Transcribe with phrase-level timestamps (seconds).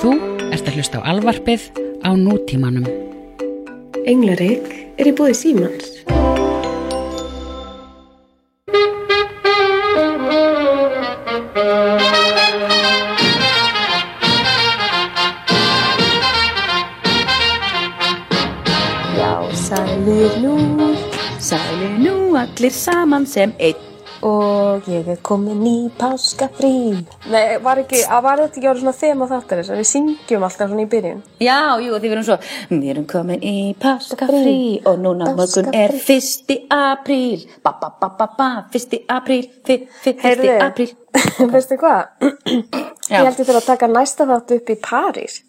[0.00, 0.14] Þú
[0.48, 1.66] ert að hlusta á alvarpið
[2.00, 2.86] á nútímanum.
[4.08, 4.64] Englarik
[4.96, 5.90] er í búði Símans.
[19.20, 19.34] Já,
[19.66, 20.56] sælir nú,
[21.36, 23.89] sælir nú allir saman sem einn
[24.26, 26.70] og ég er komin í páskafrí.
[27.32, 30.70] Nei, var, ekki, að var þetta ekki árið svona þema þáttarins að við syngjum alltaf
[30.72, 31.22] svona í byrjun?
[31.40, 32.36] Já, jú, því við erum svo,
[32.70, 34.56] við erum komin í páskafrí
[34.90, 40.16] og núna morgun er fyrsti apríl, ba ba ba ba ba, fyrsti apríl, fi- fi-
[40.16, 40.56] fyrsti Heyrðu.
[40.68, 40.90] apríl.
[41.54, 42.10] Veistu hvað?
[43.10, 43.20] Já.
[43.20, 45.40] Ég held ég fyrir að taka næsta þátt upp í París.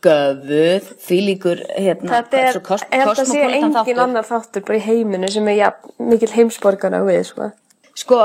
[0.00, 3.98] Göfuð, því líkur, hérna, Þetta er, ég held að sé engin þáttur.
[4.00, 5.68] annar þáttur bara í heiminu sem er ja,
[6.00, 7.50] mikil heimsborgana við, sko.
[8.00, 8.18] Sko,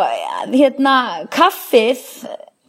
[0.53, 0.95] hérna,
[1.33, 2.03] kaffið,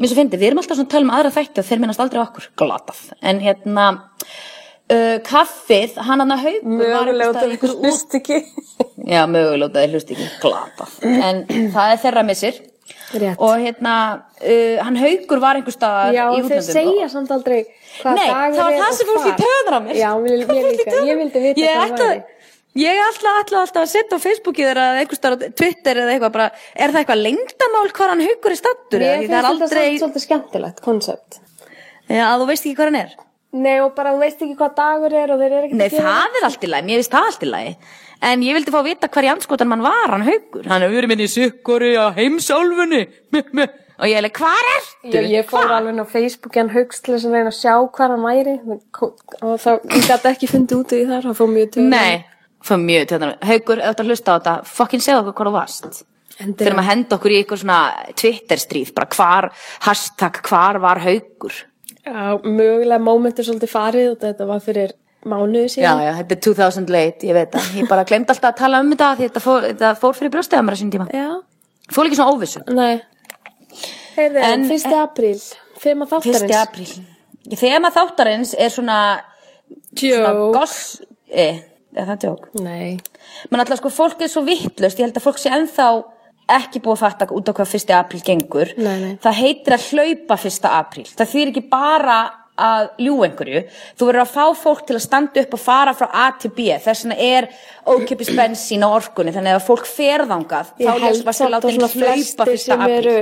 [0.00, 2.02] mér svo fyndi, við erum alltaf svona að tala um aðra þætti og þeir minnast
[2.02, 3.02] aldrei okkur, glatað.
[3.30, 3.88] En hérna,
[4.90, 6.46] uh, kaffið, hann hann að
[7.44, 8.40] af ykkur hlust ekki.
[9.06, 9.22] Já,
[9.84, 10.96] þeir hlust ekki, glatað.
[11.06, 11.44] En
[11.76, 12.64] það er þeirra missir.
[13.14, 13.38] Rétt.
[13.38, 13.92] Og hérna,
[14.42, 16.74] uh, hann haugur var einhver staðar Já, í þeir útlöndum.
[16.74, 17.60] segja samt aldrei
[18.00, 19.98] hvað Nei, það var það sem fólk í á mér.
[20.00, 21.02] Já, mér, líka.
[21.06, 22.24] Ég vildi vita Ég hvað það væri.
[22.76, 26.48] Ég ætla, ætla alltaf að setja á Facebookið eða einhver starf Twitter eða eitthvað bara,
[26.76, 29.04] er það eitthvað lengdamál hvað hann haugur í stattur?
[29.04, 31.38] Því finnst það er þetta aldrei, svolítið skemmtilegt koncept.
[32.10, 33.14] já, að þú veist ekki hvað hann er.
[33.56, 36.36] Nei, og bara þú veist ekki hvað dagur er og þeir eru ekki Nei, það
[36.40, 37.72] er allt í lagi, mér finnst það allt í lagi.
[38.26, 40.68] En ég vildi fá að vita hver í anskotan mann var, hann haugur.
[40.68, 43.02] Hann hefur verið minni í sikkori á heimsálfunni.
[43.96, 45.12] Og ég er alveg, hvar ertu?
[45.14, 47.74] Já, ég fór alveg inn á Facebook en högst til þess að reyna að sjá
[47.96, 48.56] hvað hann væri
[49.00, 52.18] og þá, ég gæti ekki fundið út í þar, það fór mjög til Nei,
[52.66, 53.46] fyrir mjög til þetta.
[53.50, 56.04] Haugur, ef þú ert að hlusta á þetta, fokkin segja okkur hvað þú varst.
[56.36, 56.76] Fyrir Endilega.
[56.82, 57.78] að henda okkur í eitthvað svona
[58.20, 59.48] Twitter stríð, bara hvar,
[59.86, 61.54] hashtag hvar var haugur.
[62.06, 64.92] Já, mögulega mómentur svolítið farið og þetta var fyrir
[65.26, 66.02] mánuði Já, síðan.
[66.04, 67.70] já, þetta er 2000 late, ég veit það.
[67.80, 70.58] Ég bara glemt alltaf að tala um þetta því þetta fór, þetta fór fyrir brjóstið
[70.60, 71.06] að mér að sín tíma.
[71.10, 71.30] Já.
[71.96, 72.62] Fór ekki svona óvissu.
[72.76, 73.00] Nei.
[74.16, 75.40] Heyrðu, En- en, fyrsti apríl,
[75.82, 76.44] þema þáttarins.
[76.44, 76.92] Fyrsti apríl.
[77.64, 79.00] Þema þáttarins er svona,
[79.96, 81.00] svona goss,
[81.32, 81.58] eh,
[81.96, 82.50] er það tjók?
[82.60, 82.98] Nei.
[83.50, 85.88] menn alltaf sko fólk er svo vittlust ég held að fólk sé ennþá
[86.56, 88.72] ekki búið að fatta út á hvað fyrsti apríl gengur.
[88.78, 89.14] Nei, nei.
[89.22, 91.06] það heitir að hlaupa fyrsta apríl.
[91.10, 92.18] Það þýr ekki bara
[92.56, 93.62] að ljú einhverju,
[93.98, 96.68] þú verður að fá fólk til að standa upp og fara frá A til B.
[96.84, 97.48] Þess vegna er
[97.84, 99.34] ókipis bensín á orkunni.
[99.34, 103.16] Þannig að fólk ferðangað þá lest varstu samt að látin svona hlaupa fyrsta apríl.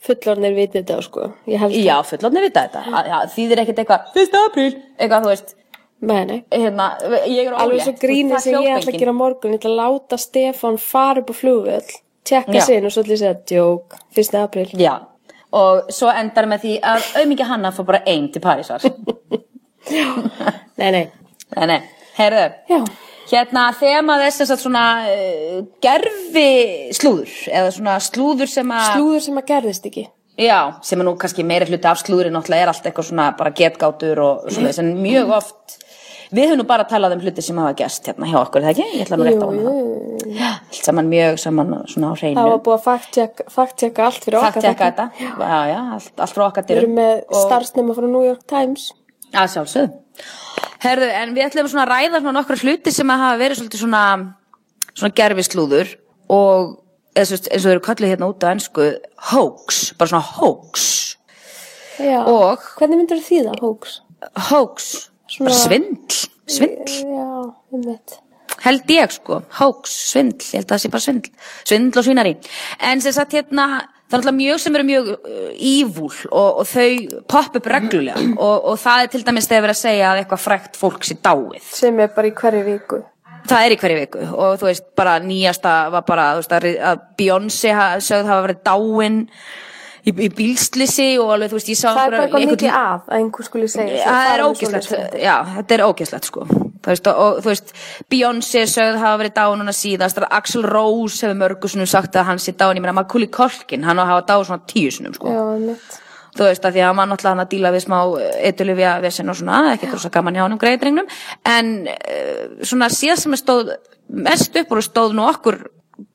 [0.00, 1.30] fullornir vitið þetta, sko.
[1.50, 3.24] Ég held já, fullotni vita þetta.
[3.34, 4.70] Þýðir ekkert eitthvað, fyrsta apríl.
[4.96, 5.56] Eitthvað, þú veist,
[6.00, 6.38] Nei, nei.
[6.54, 6.86] hérna
[7.28, 9.80] ég er Alveg svo ólétt, grínið sem ég ætla að gera morgun, ég ætla að
[9.82, 11.90] láta Stefán fara upp á flugvöll,
[12.24, 12.64] tjekka Já.
[12.64, 14.70] sig inn og svo ætla ég að segja, djók, fyrsti apríl.
[14.80, 14.94] Já,
[15.52, 18.80] og svo endar með því að auðmikið hanna fór bara einn til Parísar.
[20.80, 21.04] Nei, nei.
[21.56, 21.78] nei, nei,
[22.16, 22.78] heyrðu, Já.
[23.32, 29.40] hérna þema þess að svona uh, gerfi slúður, eða svona slúður sem að, Slúður sem
[29.40, 30.04] að gerðist ekki.
[30.40, 33.52] já, sem er nú kannski meiri hluti af slúðurinn náttúrulega er allt eitthvað svona bara
[33.56, 35.78] getgátur og svona en mjög oft,
[36.34, 38.86] við höfum nú bara talað um hluti sem hafa gerst hérna hjá okkur, það ekki?
[38.96, 39.74] Ég ætla nú rétt á hana.
[40.30, 42.36] Já, allt saman mjög saman svona á hreinu.
[42.40, 44.52] Það var búið að fact-checka fact allt fyrir okkar.
[44.52, 45.06] Fact-checka þætti.
[45.20, 46.82] þetta, já, já, allt, allt frá okkar Við dyrum.
[46.84, 48.92] erum með Og- starfsnema frá New York Times.
[49.32, 49.90] Að sjálfsögðu.
[50.80, 54.04] Herðu, en við ætlum svona að ræða svona nokkra hluti sem hafa verið svona,
[54.94, 55.96] svona gerfislúður
[56.30, 56.78] og
[57.16, 58.86] eins og, þau eru kallið hérna út á ennsku
[59.32, 61.16] hoax, bara svona hoax.
[62.00, 62.22] Já.
[62.24, 64.00] Og Hvernig myndir því það, Hóks?
[64.48, 66.18] hoax, bara svindl,
[66.50, 67.28] svindl, Já,
[67.72, 68.16] um veit.
[68.64, 71.30] held ég sko, hoax, svindl, ég held að það sé bara svindl,
[71.64, 72.32] svindl og svínari.
[72.90, 73.68] En sem sagt hérna,
[74.10, 78.18] það er alltaf mjög sem eru mjög uh, ívúl og, og þau popp upp reglulega
[78.34, 81.16] og, og það er til dæmis þegar verið að segja að eitthvað frækt fólk sé
[81.22, 81.62] dáið.
[81.78, 83.00] Sem er bara í hverju viku.
[83.50, 86.66] Það er í hverju viku og þú veist, bara nýjasta var bara, veist, að-
[87.78, 89.20] ha- sögð hafa verið dáin
[90.04, 93.06] í, í bílslisi og alveg, þú veist, ég sá Það er bara eitthvað mikið að,
[93.06, 94.02] að einhver skuli segja.
[94.06, 96.46] Það er ógislegt, já, þetta er ógislegt sko.
[96.80, 97.72] Þú veist, og, þú veist,
[98.12, 102.40] Beyoncé sögð hafa verið dáin núna síðast Axel Rose hefur mörgu sinnum sagt að hann
[102.40, 105.34] sé dáin Ég meina, Macaulay Culkin, hann á að hafa dáin svona tíu sinnum sko.
[105.34, 106.00] Já,
[106.38, 107.96] þú veist að því að var náttúrulega hann að díla við smá
[108.48, 111.08] eitulifja vesen og svona, ekki rosa gaman hjá hann um greiðdrengnum,
[111.50, 113.72] en uh, svona síðast sem er stóð
[114.10, 115.58] mest upp og stóð nú okkur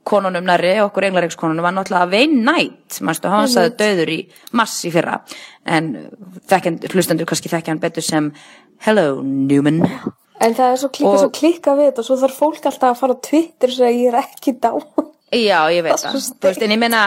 [0.06, 4.19] konunum næri, okkur englareikskonunum var náttúrulega Wayne Knight, mannstu, hann saði döður í
[4.54, 5.19] mass í fyrra,
[5.66, 5.90] en
[6.52, 8.30] þekkjand, hlustendur kannski þekkja hann betur sem
[8.86, 9.81] Hello Newman
[10.44, 12.90] En það er svo, klika, Og- svo klikka við þetta og svo þarf fólk alltaf
[12.92, 14.72] að fara á Twitter og segja ég er ekki dá.
[15.31, 16.42] Já, ég veit Það það.
[16.44, 17.00] veist, en ég meina,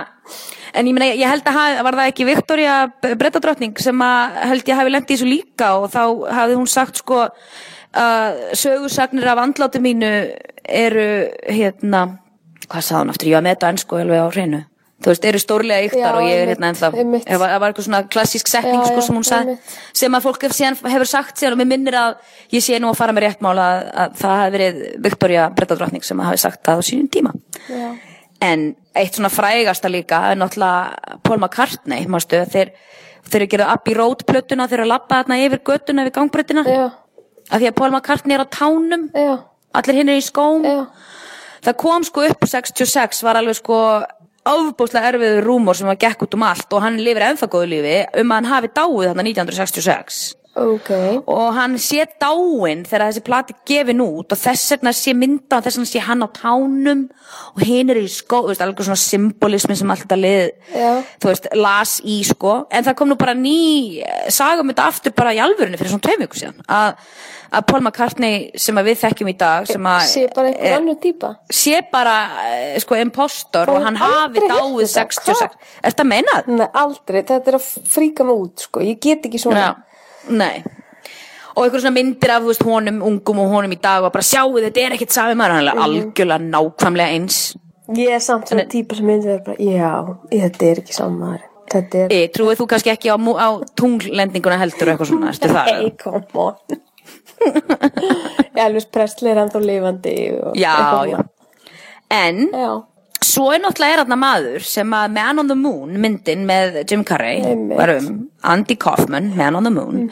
[0.74, 2.76] en ég meina, ég held að hafi, var það ekki Viktoria
[3.20, 6.00] brettadrottning sem að held ég hafi lent í þessu líka og þá
[6.40, 7.20] hafði hún sagt sko
[7.94, 10.10] að sögursagnir af andláti mínu
[10.64, 11.06] eru,
[11.48, 12.02] hérna,
[12.68, 14.64] hvað sagði hún aftur, ég var með ennsku alveg á hreinu.
[14.98, 16.88] Þú veist, eru stórlega yktar og ég er hérna ennþá,
[17.22, 19.52] það var eitthvað svona klassísk setning Já, sko sem hún sagði,
[19.94, 22.16] sem að fólk hefur sagt síðan og mér minnir að
[22.50, 26.06] ég sé nú að fara með rétt mála að, að það hafi verið Viktoria brettadrottning
[26.08, 27.30] sem hafi sagt það á sínum tíma.
[27.70, 27.92] Já.
[28.48, 28.64] En
[28.98, 32.72] eitt svona frægasta líka er náttúrulega Paul McCartney, mástu, þeir,
[33.28, 36.66] þeir eru gerðið Abbey Road plötuna, þeir eru að labba þarna yfir göttuna, yfir gangbreytina,
[36.66, 36.88] Já,
[37.52, 39.30] af því að Paul McCartney er á tánum, já,
[39.78, 40.66] allir hinn er í skóm.
[41.64, 43.78] Það kom sko upp 66, var alveg sko
[44.48, 47.96] ofbúslega erfiður rúmor sem var gekk út um allt og hann lifir ennþá góðu lífi
[48.22, 50.90] um að hann hafi dáið þarna 1966 ok.
[51.30, 55.64] og hann sé dáinn þegar þessi plati gefin út og þess vegna sé mynda og
[55.68, 57.06] þess vegna sé hann á tánum
[57.54, 60.44] og hinn er í skó, þú veist, alveg svona symbolismi sem allt þetta lið,
[60.74, 60.90] Já.
[61.20, 63.56] þú veist, las í sko, en það kom nú bara ný
[64.02, 67.02] eh, saga um þetta aftur bara í alvörinu fyrir svona tveim viku síðan, að,
[67.58, 69.78] að Paul McCartney sem við þekkjum í dag Sé
[70.34, 71.34] bara er- annar típa.
[71.52, 72.16] sé bara
[72.48, 75.04] eh, sko impostor og Og hann hafi dáið þetta.
[75.04, 75.42] 66
[75.82, 76.48] Er þetta meinað?
[76.50, 77.20] Nei, aldrei.
[77.22, 78.80] Þetta er að fríka mig út, sko.
[78.82, 79.60] Ég get ekki svona.
[79.62, 79.87] Já,
[80.30, 80.62] nei
[81.54, 84.58] og einhver svona myndir af veist honum ungum og honum í dag og bara sjáu
[84.62, 87.40] þetta er ekkert sami maður hann er alveg algjörlega nákvæmlega eins
[87.96, 89.92] Ég er samt svona típa sem myndi vera bara, já,
[90.28, 91.38] þetta er ekki saman.
[91.72, 92.10] Þetta er...
[92.12, 93.48] e, trúið þú kannski ekki á, á
[93.80, 95.32] tunglendinguna heldur eitthvað svona?
[95.64, 96.76] Hey, come on.
[98.66, 100.14] Elvis Presley er ennþá lifandi.
[100.36, 100.76] og Já,
[101.08, 101.22] já
[102.08, 102.82] en Já,
[103.28, 107.04] svo er náttúrulega er þarna maður sem að Man on the Moon myndin með Jim
[107.08, 107.76] Carrey Einmitt.
[107.78, 108.10] var um
[108.48, 110.10] Andy Kaufman, Man on the Moon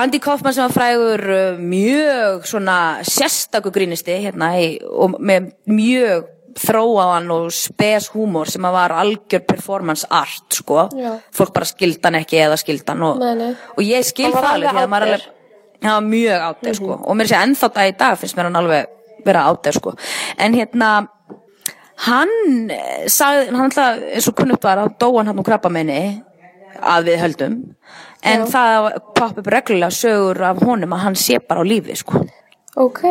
[0.00, 6.30] Andy Kaufman sem var frægur uh, mjög svona sérstakur grínisti hérna í, og með mjög
[6.62, 11.14] þróaðan og spes húmor sem að var algjör performance art sko, Já.
[11.32, 13.52] fólk bara skildan ekki eða skildan og, Nei, nei.
[13.76, 15.30] og ég skil var það alveg því að maður alveg
[15.82, 16.96] Já, mjög átt sko.
[17.02, 18.92] og mér sé ennþá dag í dag finnst mér hann alveg
[19.24, 19.94] vera átt sko.
[20.38, 20.90] en hérna
[22.08, 26.02] hann eh, sagði, hann alltaf eins og kunnugt var að dóan hann úr krabbamenni
[26.82, 27.56] að við höldum
[28.22, 28.50] en Já.
[28.52, 32.22] það popp upp reglulega sögur af honum að hann sé bara á lífi sko.
[32.76, 33.02] ok.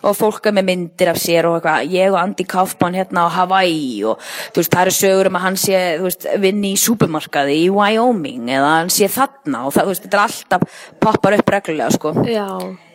[0.00, 3.36] og fólk er með myndir af sér og eitthvað, ég og Andy Kaufman hérna á
[3.36, 7.58] Hawaii og þú veist, það eru sögur um að hann sé, veist, vinni í súpermarkaði
[7.66, 11.90] í Wyoming eða hann sé þarna og það, veist, þetta er alltaf poppar upp reglulega,
[11.98, 12.14] sko.
[12.24, 12.46] Já,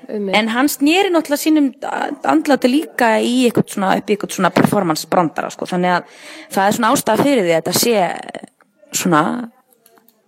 [0.09, 1.71] um En hann snýri náttúrulega sínum
[2.23, 6.15] andláti líka í eitthvað svona, upp í eitthvað svona performance brandara, sko, þannig að
[6.55, 7.95] það er svona ástæða fyrir því að þetta sé
[8.95, 9.21] svona,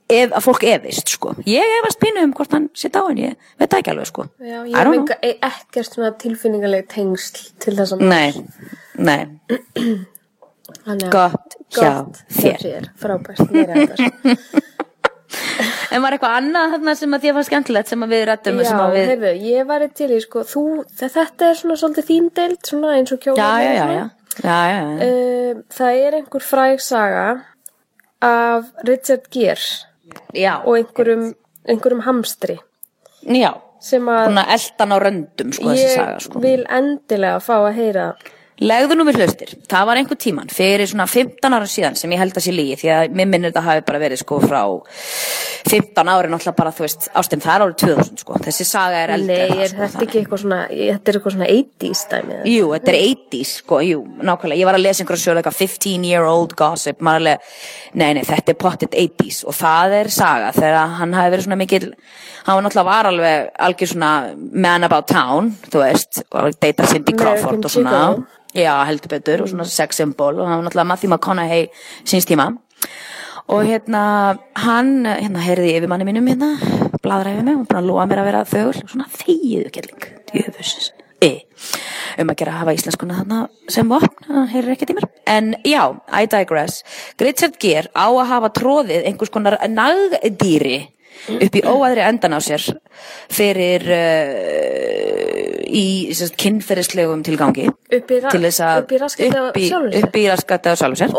[0.09, 1.35] ef, að fólk efist, sko.
[1.47, 4.27] Ég efast pínu um hvort hann sé dáin, ég veit það ekki alveg, sko.
[4.39, 8.33] Já, ég hef enga- e- ekkert svona tilfinningaleg tengsl til þess að Nei,
[8.97, 9.21] nei,
[11.11, 11.91] gott Gott hjá
[12.31, 12.61] þér.
[12.63, 14.37] þér, frábært, mér er þetta
[15.95, 18.71] En var eitthvað annað þarna sem að þér var skemmtilegt sem að við rættum Já,
[18.75, 19.05] að við...
[19.11, 20.63] heyrðu, ég var til í, sko, þú,
[20.99, 23.37] þe- þetta er svona svolítið þín deild, svona eins og kjóla.
[23.39, 24.05] Já, já, já, já.
[24.37, 25.07] Já, já, já.
[25.07, 27.23] Uh, það er einhver fræg saga
[28.27, 29.63] af Richard Gere
[30.37, 31.23] Já, og einhverjum,
[31.67, 32.57] einhverjum hamstri
[33.27, 33.51] já.
[33.83, 36.41] sem að Svona eldan á röndum, sko, þessi ég saga, sko.
[36.43, 38.05] vil endilega fá að heyra.
[38.57, 39.51] Legðu nú við hlustir.
[39.69, 42.77] Það var einhver tíman fyrir svona 15 ára síðan sem ég held að sé lígi
[42.81, 44.61] því að mér minnir þetta hafi bara verið sko frá
[45.67, 48.39] 15 ári náttúrulega bara, þú veist, ástinn það er árið 2000 sko.
[48.47, 51.49] Þessi saga er eldri Nei, er sko, þetta ekki eitthvað svona, þetta er eitthvað svona
[51.53, 52.41] 80s dæmið?
[52.49, 54.61] Jú, þetta er 80s, sko, jú, nákvæmlega.
[54.61, 57.37] Ég var að lesa einhverja sjölu eitthvað 15 year old gossip, maður alveg,
[57.93, 61.61] nei, nei, þetta er pottet 80s og það er saga þegar hann hafi verið svona
[61.61, 61.93] mikil,
[62.47, 63.51] hann var náttúrulega var alveg
[68.57, 71.67] og og já, heldur betur, og svona sex symbol og hann var náttúrulega Matthew McConaughey
[72.05, 72.57] síns tíma
[73.47, 76.57] og hérna, hann, hérna, heyrði yfir manni mínum hérna,
[77.03, 80.91] bladra yfir mig, hún bara lofa mér að vera þögul, og svona þegiðu kelling, djöfus,
[81.23, 81.29] e,
[82.19, 83.39] um að gera að hafa íslenskuna þarna
[83.71, 85.07] sem vopn, hann heyrir ekkert í mér.
[85.31, 86.83] En já, I digress,
[87.23, 90.81] Richard Gere á að hafa tróðið einhvers konar nagdýri
[91.37, 92.63] upp í óæðri endan á sér
[93.33, 95.85] fyrir uh, í
[96.39, 97.67] kynferðislegum tilgangi.
[97.67, 99.67] Upp í ra- til þess að upp í raskatið á upp í-
[100.81, 101.17] sjálfum sér?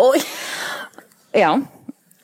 [1.39, 1.51] Já,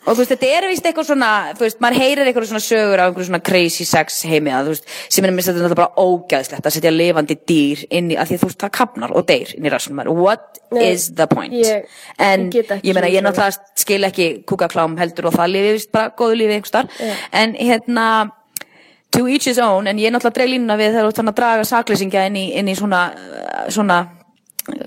[0.05, 3.01] og þú veist, þetta er vist eitthvað svona, þú veist, maður heyrir eitthvað svona sögur
[3.03, 5.81] af einhverju svona crazy sex heimi að, þú veist, sem er minnst þetta er náttúrulega
[5.81, 9.15] bara ógæðslegt að setja lifandi dýr inn í, að því að þú veist, það kapnar
[9.17, 10.19] og deyr inn í rassunum maður.
[10.21, 11.53] What Nei, is the point?
[11.53, 11.87] ég-
[12.19, 16.37] en ég meina, ég náttúrulega skil ekki kúkaklám heldur og það lifi vist bara góðu
[16.43, 17.15] lífi einhver starf, Já.
[17.33, 18.09] en hérna,
[19.15, 21.65] to each his own, en ég náttúrulega dreig línuna við þegar þú þannig að draga
[21.65, 23.03] sakleysingja inn í, inn í svona,
[23.71, 23.99] svona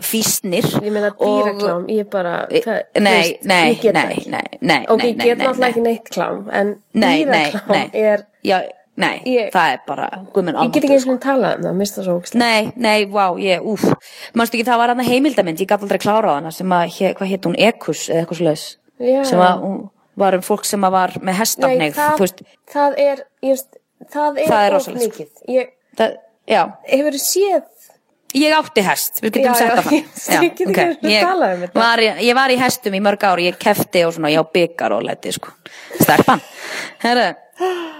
[0.01, 4.23] físnir Ég meina og- dýraklám, ég bara, það, þú nei, veist, nei, ég nei, nei,
[4.27, 5.69] nei, nei, ég nei, get nei, náttúrulega nei.
[5.69, 7.89] ekki neitt klám, en nei, nei, dýraklám nei.
[7.93, 8.61] er, Já,
[8.97, 12.03] nei, Ég- það er bara guðminn ég get ekki eins og talað um það, mista
[12.03, 12.21] svo.
[12.33, 13.83] Nei, nei, vá, ég, úf
[14.33, 17.27] Manstu ekki, það var hann heimildamind, ég gaf aldrei klára á hana sem að, hvað
[17.33, 18.77] hétt hún, Ekus eða eitthvað slags
[19.29, 23.17] sem að, hún var um fólk sem að var með Nei, hestafneið, það, það er,
[23.43, 23.77] ég veist,
[24.09, 25.23] það er, Það er rosalegt, sko.
[25.23, 25.29] mikið.
[25.53, 26.17] Ég, það,
[26.47, 27.63] Já, hefur séð,
[28.35, 31.27] ég átti hest, við getum Já, sett já, það fram ég-
[31.73, 34.45] um var, ég var í hestum í mörg ár, ég kefti og svona, ég á
[34.51, 35.53] byggar og leti, sko.
[37.03, 37.27] Herru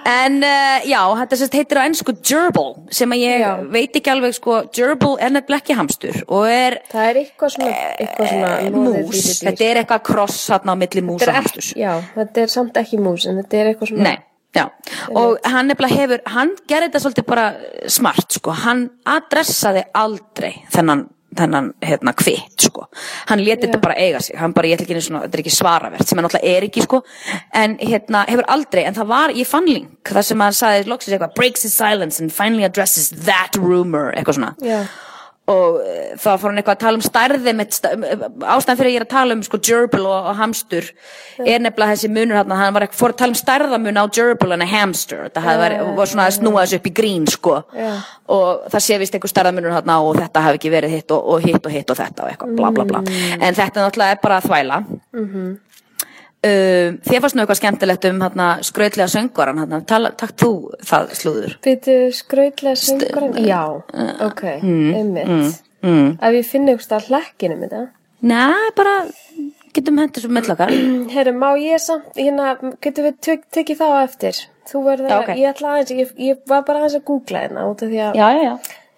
[0.07, 3.47] En uh, já, þetta sérst heitir á ennsku gerbil sem að ég Já.
[3.73, 7.71] veit ekki alveg sko, gerbil er nefnilega ekki hamstur og er það er eitthvað svona,
[7.97, 11.71] eitthvað svona Eh, mús, þetta er eitthvað kross þarna á milli mús og hamsturs.
[11.73, 14.15] já, þetta er samt ekki mús, en þetta er eitthvað svona, Nei,
[14.55, 14.65] já,
[15.11, 17.45] og hann nefnilega hefur, hann gerði þetta svolítið bara
[17.91, 21.05] smart, sko, hann adressaði aldrei þennan,
[21.37, 22.87] þennan, hérna, kvitt, sko,
[23.29, 25.43] hann leti þetta bara eiga sig, hann bara, ég ætla ekki einu svona, þetta er
[25.43, 27.01] ekki svaravert, sem hann náttúrulega er ekki, sko,
[27.63, 31.17] en hérna, hefur aldrei, en það var, ég fann link, það sem hann sagði, loksins
[31.17, 34.79] eitthvað, breaks his silence and finally addresses that rumor, eitthvað svona, já,
[35.47, 38.93] og uh, þá fór hann eitthvað að tala um stærði með sta ástæðan fyrir að
[38.93, 40.89] ég er að tala um sko gerbil og, og hamstur
[41.39, 44.55] er nefnilega þessi munur hann hann var ekki fór að tala um stærðamun á gerbil
[44.57, 45.23] en a hamster.
[45.27, 47.55] Þetta hafði verið, var svona að snúa þessu upp í grín sko.
[47.77, 47.93] Já.
[48.27, 51.45] og það sé vist einhver stærðamunur hann og þetta hafi ekki verið hitt og, og
[51.47, 53.03] hitt og hitt og þetta og eitthvað bla bla bla.
[53.39, 54.81] En þetta náttúrulega er bara að þvæla
[56.47, 60.51] Um, þér fannst nú eitthvað skemmtilegt um hérna, skrautlega söngoran hérna, takk þú
[60.87, 63.37] það slúður Býtu skrautlega söngurinn?
[63.47, 63.61] Já,
[64.27, 65.61] ok, einmitt.
[65.83, 66.09] mm.
[66.21, 67.87] Ef ég finna eitthvað stað hlekkinu með það.
[68.27, 68.93] Nei, bara
[69.77, 70.71] getum hendur svo mellakar
[71.15, 74.39] Herru, má ég samt, hérna, getum við tek, tekið það á eftir?
[74.67, 75.37] Þú verður Já, að, ok.
[75.41, 78.17] ég ætla aðeins, ég, ég var bara aðeins að googla hérna út af því að,
[78.17, 78.55] Já, já, já,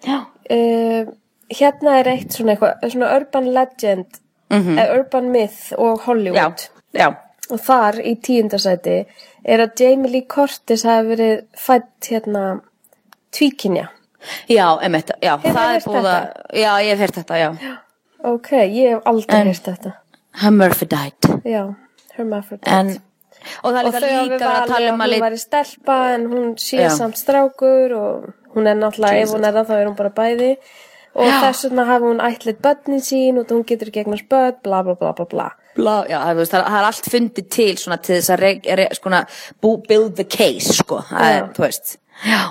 [0.08, 0.16] já.
[0.56, 1.12] uh,
[1.60, 6.64] hérna er eitt svona eitthvað, svona urban legend, mm urban myth og Hollywood.
[6.90, 7.08] Já, já,
[7.50, 8.96] Og þar í tíundasæti
[9.44, 12.44] er að Jamie Lee Curtis hafi verið fætt hérna
[13.34, 13.88] tvíkinja.
[14.48, 16.24] já, emitt, já, Hefurðu það er búið að,
[16.60, 17.76] já, ég hef heyrt þetta, já.
[18.30, 19.94] Ok, ég hef aldrei heyrt þetta.
[20.42, 21.38] Hermaphrodite.
[21.48, 21.62] Já,
[22.18, 22.74] hermaphrodite.
[22.74, 22.92] En,
[23.64, 25.96] og það er líka líka að valið tala um að að hún leit, væri stelpa
[26.14, 26.90] en hún sé Já.
[26.98, 30.50] samt strákur og hún er náttúrulega, ef hún er það þá er hún bara bæði
[31.14, 31.38] og Já.
[31.46, 35.14] þess vegna hafi hún ætlit börnin sín og hún getur gegnast börn, bla bla bla
[35.16, 38.44] bla bla bla, já, veist, það, það er allt fundið til svona til þess að
[38.44, 39.24] reg, re, skona,
[39.62, 41.96] build the case, sko, það er, þú veist.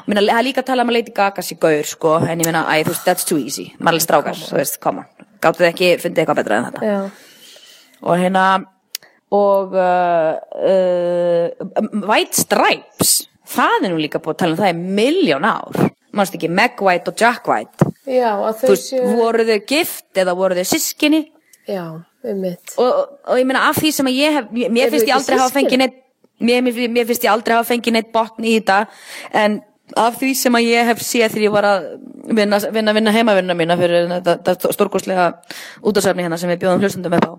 [0.09, 2.49] Minna, það er líka að tala um að Lady Gaga sé gaur, sko, en ég
[2.49, 5.03] meina, æ, þú veist, that's too easy, maður er strákar, þú veist, on,
[5.43, 6.91] gáttu þið ekki fundið eitthvað betra en þetta.
[6.91, 6.99] Já,
[8.05, 8.45] og hérna
[9.29, 10.33] og uh,
[10.65, 15.81] uh, White Stripes það er nú líka búið að tala um það í miljón ár.
[16.17, 17.89] Mannst ekki Meg White og Jack White?
[18.09, 21.27] Já þú veist, séu voru þau gift eða voru þau sískinni
[21.69, 22.01] Já,
[22.77, 25.83] og, og, ég meina af því sem ég hef mér, finnst ég aldrei hafa fengið
[25.83, 25.97] neitt
[26.39, 28.83] mér, mér, finnst ég aldrei hafa fengið neitt botn í þetta.
[29.35, 29.61] En
[29.97, 31.85] af því sem ég hef séð þegar ég var að
[32.37, 35.25] vinna, vinna, vinna heimavinna mína fyrir þetta, stórkostlega
[35.81, 37.33] útasöfni hérna sem við bjóðum hlustundum upp á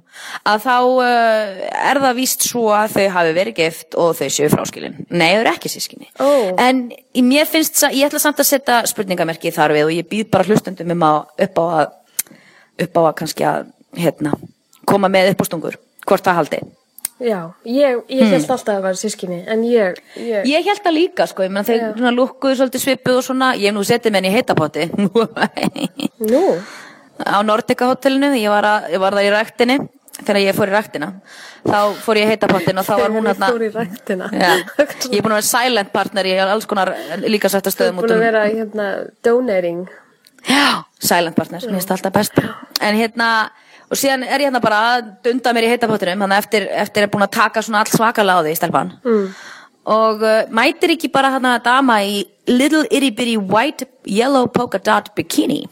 [0.54, 1.60] að þá uh,
[1.92, 4.98] er það víst svo að þau hafi verið gift og þau séu fráskilin.
[5.12, 6.30] Nei, þau eru ekki sískinni Ó.
[6.58, 6.88] en
[7.30, 10.96] mér finnst, ég ætla samt að setja spurningamerki þar við og ég býð bara hlustundum
[10.96, 11.86] um upp á að
[12.80, 14.34] upp á að kannski að hérna,
[14.86, 16.60] koma með upp á stungur hvort það haldi?
[17.20, 20.46] Já, ég, ég held alltaf að það var sískinni en ég, ég, Hmm.
[20.48, 23.74] ég held það líka sko, ég meina þeir lukkuðu svolítið svipuð og svona, ég hef
[23.76, 24.86] nú setið henni í heitapotti.
[26.30, 26.44] Nú?
[27.20, 29.76] Á Nordica hotellinu, ég var, að, ég var það í ræktinni
[30.20, 31.08] þegar ég fór í ræktina.
[31.68, 34.30] Þá fór ég í heitapottin og þá var hún Þegar hérna ég fór í ræktina.
[34.32, 34.52] Já,
[35.12, 36.94] ég er búin að vera silent partner í alls konar
[37.26, 38.88] líka sætta Þú er stöðum búin að vera hérna
[39.28, 39.82] donating.
[40.48, 42.40] Já, silent partner, mér finnst alltaf best.
[42.80, 43.28] En hérna,
[43.90, 47.06] og síðan er ég hérna bara að dunda mér í heitapottinum Þannig að eftir, eftir
[47.06, 48.92] er búin að taka svona allt svakalega á því, stelpan.
[49.04, 49.24] Mm.
[49.90, 55.12] Og uh, mætir ekki bara hérna dama í Little itty bitty white yellow polka dot
[55.16, 55.64] bikini.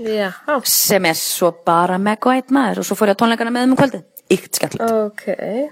[0.00, 2.82] Já, á, Sem er svo bara meg white maður.
[2.82, 4.06] Og svo fór ég á tónleikana með um kvöldið.
[4.30, 5.24] Ykt skemmtilegt, ok,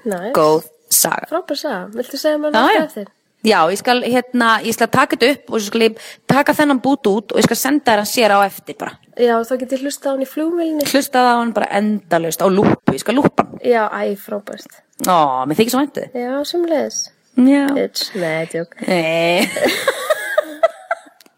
[0.04, 0.32] nice.
[0.36, 1.28] Góð saga.
[1.30, 3.08] Frábær saga, viltu segja mér náttúrulega eftir?
[3.48, 6.82] Já, ég skal, hérna, ég skal taka þetta upp og svo skal ég taka þennan
[6.84, 8.98] bút út og ég skal senda þér hann sér á eftir bara.
[9.16, 12.48] Já, þá get ég hlusta á hann í flugvélni hlustaði á hann bara endalaust á
[12.52, 13.56] lúpu, ég skal lúpa hann.
[13.64, 14.82] Já, æ, frábært.
[15.06, 16.96] Ó, mér þykir svo væntið Já, semleis
[17.38, 17.64] já.
[17.70, 19.46] Bitch, nei, tjók Nei.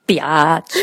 [0.09, 0.76] bjart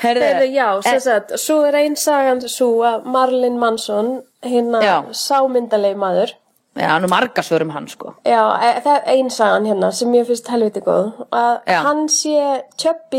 [0.00, 4.80] Heyrðu, herðu, já, sem sagt, svo er ein sagan svo að Marlin Manson, hérna
[5.12, 6.32] sámyndalegi maður,
[6.76, 10.12] já, nú margar svör um hann sko já, e- það er ein sagan hérna sem
[10.14, 11.26] ég finnst helviti góð,
[11.66, 12.62] hann sé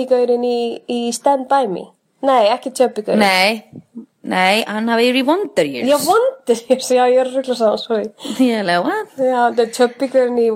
[0.10, 1.90] gaurinn í, í Stand By Me.
[2.22, 2.72] Nei, ekki
[3.04, 3.20] gaurinn.
[3.20, 3.64] nei,
[4.22, 5.90] Nei, hann hafi verið í Wonder Years.
[5.90, 8.04] Já, Wonder Years, já, ég er ruggla saman, sorry.
[8.38, 9.16] Ég er alveg, what?
[9.18, 10.50] Já, er tjöppíkurinn í,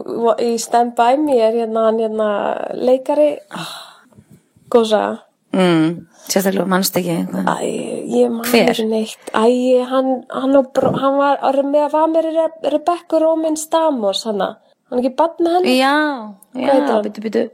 [0.46, 2.28] í Stand By Me er hérna, hann hérna
[2.78, 3.32] leikari.
[4.70, 5.25] Góð saga.
[5.56, 7.48] Mm, sérstaklega mannst ekki eitthvað.
[7.48, 7.70] Æ,
[8.12, 8.70] ég man Hver?
[8.74, 9.32] ekki neitt.
[9.32, 14.24] Æ, hann, hann, bró- hann var var með að var með Re Rebecca Roman Stamos,
[14.28, 14.42] hann.
[14.42, 15.78] Hann er ekki bann með henni?
[15.80, 15.96] Já,
[16.54, 17.46] já, byttu, byttu.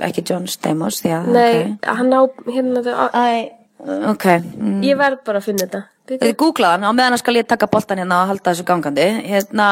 [0.00, 2.80] Ekki, John Stamos, já, Nei, hann á, hérna.
[3.12, 3.52] Æ,
[3.86, 4.26] ok.
[4.56, 4.82] Mm.
[4.86, 5.84] ég verð bara að finna þetta.
[6.08, 9.66] Þið googlaði hann, á meðan skal ég taka boltan hérna og halda þessu gangandi hérna,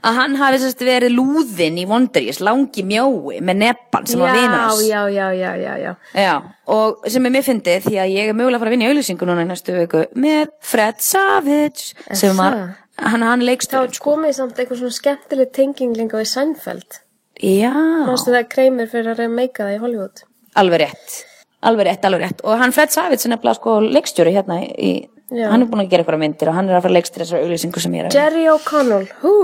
[0.00, 4.56] að hann hafi sérst verið lúðinn í Wonderies, langi mjói með neppan sem var vinur
[4.62, 6.22] hans Já, já, já, já, já, já.
[6.24, 6.32] Já,
[6.72, 8.94] og sem er mér fyndið því að ég er mögulega að fara að vinna í
[8.94, 12.58] auðlýsingu núna í næstu viku með Fred Savage sem var,
[13.04, 17.00] hann, hann Þá leikstur er komið samt eitthvað svona skemmtileg tenging líka við Seinfeld.
[17.44, 17.76] Já,
[18.08, 20.26] Mástu það kreimir fyrir að reyna meika það í Hollywood.
[20.56, 21.33] alveg rétt
[21.70, 24.92] alveg rétt, alveg rétt og hann Fred Savage er nefnilega sko leikstjóri hérna í,
[25.32, 25.48] Já.
[25.50, 27.84] hann er búin að gera eitthvað myndir og hann er að fara leikstjóri þessar auðlýsingu
[27.84, 29.34] sem ég er að Jerry O'Connell, hú,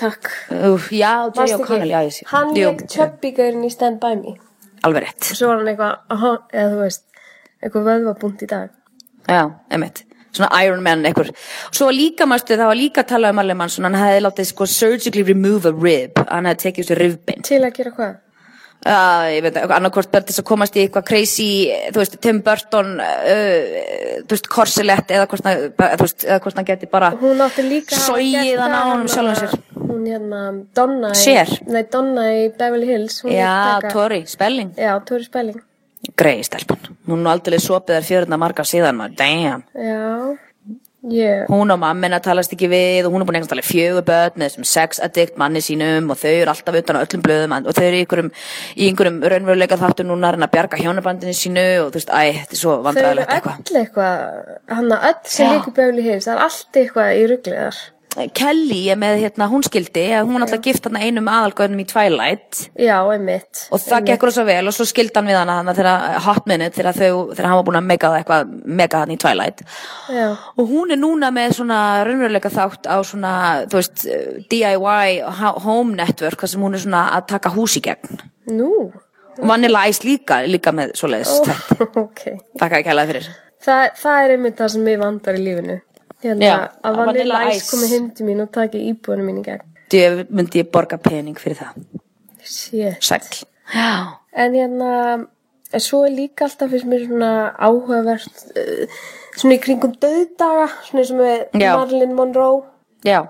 [0.00, 0.30] takk.
[0.70, 4.36] Úf, Já, Jerry O'Connell, já, ég sé Hann leik tjöppíkurinn í Stand By Me.
[4.84, 7.06] Alveg rétt Og svo var hann eitthvað, eða þú veist,
[7.62, 8.74] eitthvað vöðvabúnt í dag.
[9.30, 10.04] Já, emitt.
[10.34, 11.30] Svona Iron Man eitthvað.
[11.70, 14.66] Svo líka, mástu, það var líka að tala um Marley Manson, hann hefði látið sko
[14.66, 17.44] surgically remove a rib, hann hefði tekið þessu ribbein.
[17.46, 18.16] Til að gera hvað?
[18.84, 21.46] Uh, ég veit, annarkvort bara til að komast í eitthvað crazy,
[21.88, 28.60] þú veist, Tim Burton, uh, þú veist, korsilett eða hvort hann, hann geti bara gert
[28.60, 29.54] hann á honum hérna, sjálfum sér.
[29.78, 30.42] Hún hérna,
[30.76, 31.16] Donna í...
[31.16, 31.48] Cher.
[31.64, 33.22] Nei, Donna í Beverly Hills.
[33.24, 34.74] Já, Tori, spelling.
[34.76, 35.64] Já, Tori Spelling.
[36.20, 36.90] Greið stelpan.
[37.08, 39.64] Hún er aldrei sopið þar fjörðna marga síðan, maður, damn.
[39.72, 40.02] Já,
[41.12, 41.44] ég...
[41.50, 44.48] hún og mamma talast ekki við og hún er búin að tala fjögur börn með
[44.50, 47.84] þessum sex addict manni sínum og þau eru alltaf utan á öllum blöðum og þau
[47.84, 48.30] eru í einhverjum,
[48.76, 52.62] í einhverjum raunveruleika þáttu núna að bjarga hjónabandinu sínu og þú veist, æ, þetta er
[52.62, 53.60] svo Þau eru vandræðilegt eitthvað.
[53.64, 57.60] öll eitthvað, hann að öll sem líka Beverly Hills, það er allt eitthvað í ruglið
[57.60, 57.82] þar.
[58.34, 62.60] Kelly er með hérna, hún skildi að hún alltaf gift hann einum aðalgöðnum í Twilight
[62.78, 63.64] Já, einmitt.
[63.74, 66.76] og það gekk rosa vel og svo skildi hann við hana þannig þegar hot minute
[66.78, 69.64] þegar, þau, þegar hann var búin að mega það eitthvað mega hann í Twilight
[70.14, 73.32] Já, og hún er núna með svona raunveruleika þátt á svona,
[73.72, 74.04] þú veist,
[74.52, 75.08] DIY
[75.40, 78.20] ho- home network, sem hún er svona að taka hús í gegn.
[78.54, 78.70] nú,
[79.34, 81.86] Og Vanilla Ice líka, líka með svoleiðis ó, þetta.
[82.04, 82.20] ok.
[82.60, 83.24] Takk að kælaði fyrir.
[83.64, 85.76] Það, það er einmitt það sem ég vandar í lífinu.
[86.24, 86.56] Hérna, Já,
[86.88, 89.66] að Vanilla Ice komi hindi mín og taki íbúinu mín í gegn.
[89.94, 91.84] Ég myndi ég borga pening fyrir það.
[92.44, 92.98] Shit.
[93.04, 93.44] Sæll.
[93.74, 93.90] Já.
[94.34, 94.90] En hérna,
[95.72, 97.30] en svo er líka alltaf fyrst mér svona
[97.68, 98.98] áhugavert, uh,
[99.36, 101.72] svona í kringum döðdaga, svona eins og með Já.
[101.78, 102.62] Marilyn Monroe.
[103.04, 103.22] Já.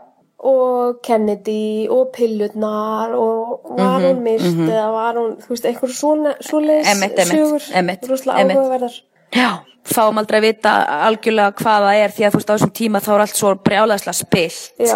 [0.44, 5.92] og Kennedy og pillutnar og var Mhm, hún myrt eða var hún, þú veist, eitthvað
[5.96, 8.57] svona svoleiðis Einmitt, einmitt, sögur, einmitt, rosalega einmitt.
[8.59, 8.98] áhugaverðar
[9.34, 9.50] Já.
[9.84, 10.70] Fáum aldrei að vita
[11.04, 13.50] algjörlega hvað það er því að þú veist á þessum tíma þá er allt svo
[13.66, 14.70] brjálæðslega spilt.
[14.80, 14.94] Já.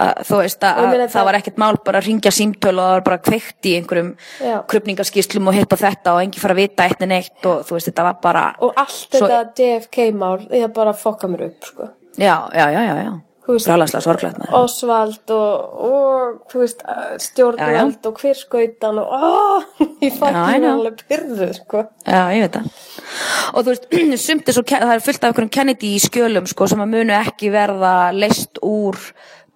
[0.00, 2.80] Að, þú veist að, að það það- var ekkert mál bara að ringja símtöl og
[2.86, 4.54] það var bara kveikt í einhverjum Já.
[4.72, 7.76] krupningaskýslum og hitt og þetta og engi fara að vita eitt en eitt og þú
[7.76, 11.90] veist þetta var bara og allt Svo- þetta JFK-mál ég bara fokka mér upp, sko
[12.16, 13.12] Já, já, já, já, já.
[13.58, 16.84] Brjálæðslega sorglegt með Osvald og, og veist,
[17.26, 19.30] stjórnveld og hver skautan og ó,
[20.06, 20.70] ég Já, mér know.
[20.76, 22.70] alveg pyrruð, sko Já, ég veit það.
[23.50, 23.90] Og þú veist,
[24.26, 27.16] sumt er svo, það er fullt af einhverjum Kennedy í skjölum, sko, sem að munu
[27.18, 28.98] ekki verða leist úr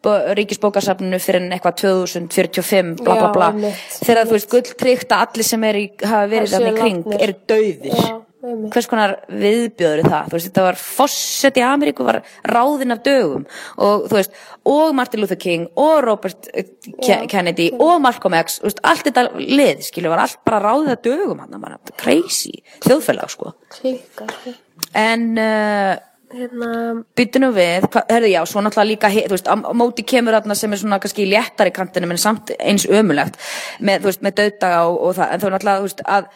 [0.05, 3.47] ríkisbókasafninu fyrir en eitthvað 2045, bla bla Já, bla.
[3.55, 3.99] einmitt.
[4.05, 7.37] Þegar þú veist, gulltrykkt að allir sem er í, hafa verið þarna í kring eru
[7.49, 7.97] dauðir.
[8.03, 8.15] Já.
[8.45, 10.29] Hvers konar viðbjöður það?
[10.29, 13.47] Þú veist, þetta var fosset í Ameríku, var ráðinn af dögum
[13.81, 17.23] og þú veist, og Martin Luther King og Robert Já.
[17.31, 21.05] Kennedy og Malcolm X, þú veist, allt þetta lið, skilju, var allt bara ráðið af
[21.09, 23.55] dögum hann, bara crazy, þjóðfélag, sko.
[23.79, 24.59] klikkar, sko
[24.99, 25.95] En uh,
[26.35, 26.71] hérna,
[27.17, 30.75] byttu nú við, herðu já, svo náttúrulega líka, þú veist, á, móti kemur þarna sem
[30.75, 33.39] er svona kannski léttari kantinu, menn samt eins ömulegt,
[33.81, 36.29] með, þú veist, með döðdaga og, og það, en þá náttúrulega, þú veist, að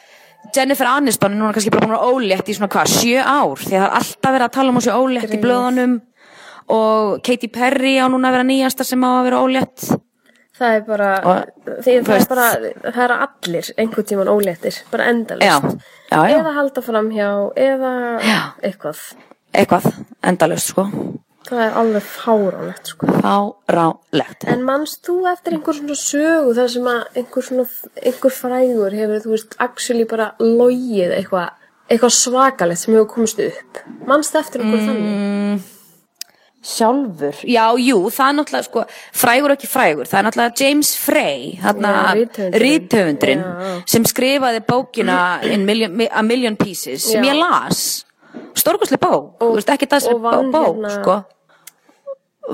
[0.56, 3.74] Jennifer Aniston er núna kannski bara búin að ólétt í svona hvað, sjö ár, því
[3.76, 5.96] að það er alltaf verið að tala um hún sé ólétt í blöðunum.
[6.68, 9.86] Og Katy Perry á núna að vera nýjasta sem á að vera ólétt.
[10.58, 11.36] það er bara Og,
[11.84, 12.46] því þú það er bara,
[12.88, 15.06] það er allir einhvern tíman óléttir, bara
[16.10, 17.92] já, eða halda fram hjá eða
[18.24, 18.40] Já.
[18.62, 19.04] eitthvað.
[19.54, 19.86] Eitthvað,
[20.22, 20.88] endalust, sko,
[21.56, 23.06] það er alveg fáránlegt sko.
[23.22, 24.44] fárálegt.
[24.46, 27.66] en manst þú eftir einhver svona sögu þar sem að einhver svona
[28.02, 31.50] einhver frægur hefur þú veist actually bara logið eitthvað
[31.88, 34.88] eitthvað svakalegt sem hefur komist upp manst eftir einhver Mm.
[34.88, 35.66] þannig
[36.68, 37.36] Sjálfur?
[37.46, 38.82] Já, jú, það er náttúrulega, sko,
[39.14, 41.92] frægur og ekki frægur, það er náttúrulega James Frey, þarna,
[43.38, 43.82] Já.
[43.86, 47.30] sem skrifaði bókina in million, A Million Pieces, sem Já.
[47.32, 48.04] ég las,
[48.58, 51.24] stórkostli bók, þú veist, ekki það og sem vann bók, hérna- sko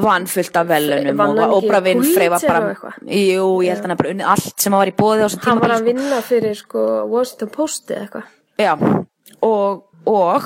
[0.02, 2.74] vann fullt af velunum og hann Óbra Winfrey var bara
[3.06, 5.60] jú, ég held hann að bara unnið allt sem var í bóði á þessum Hann
[5.62, 8.24] var tíma að vinna fyrir sko Washington Post eða eitthvað.
[8.58, 8.72] Já,
[9.42, 10.42] og, og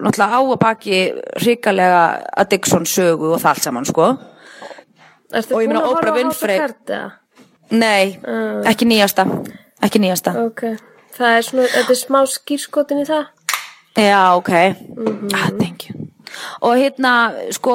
[0.00, 0.98] náttúrulega á að baki
[1.42, 2.00] hrikalega
[2.36, 4.08] Addiction sögu og það allt saman, sko.
[5.34, 6.60] Ertu Og ég meina Oprah Winfrey-?
[7.76, 8.16] Nei,
[8.70, 9.24] ekki nýjasta,
[9.82, 10.36] ekki nýjasta.
[10.46, 10.62] Ok,
[11.16, 13.24] það er svona, þetta er smá skýrskotin í það.
[13.96, 14.50] Já, ok,
[14.96, 15.30] Mhm.
[15.34, 15.96] ah, thank you.
[16.62, 17.72] Og hérna, sko,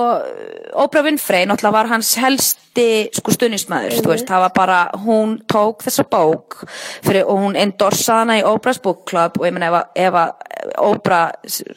[0.73, 5.83] Oprah Winfrey, náttúrulega var hans helsti, sko, stuðnismæður, þú veist, það var bara, hún tók
[5.85, 6.61] þessa bók
[7.03, 10.31] fyrir, og hún endorsaði hana í Oprah's Book Club og ég meina ef, ef að
[10.85, 11.31] Oprah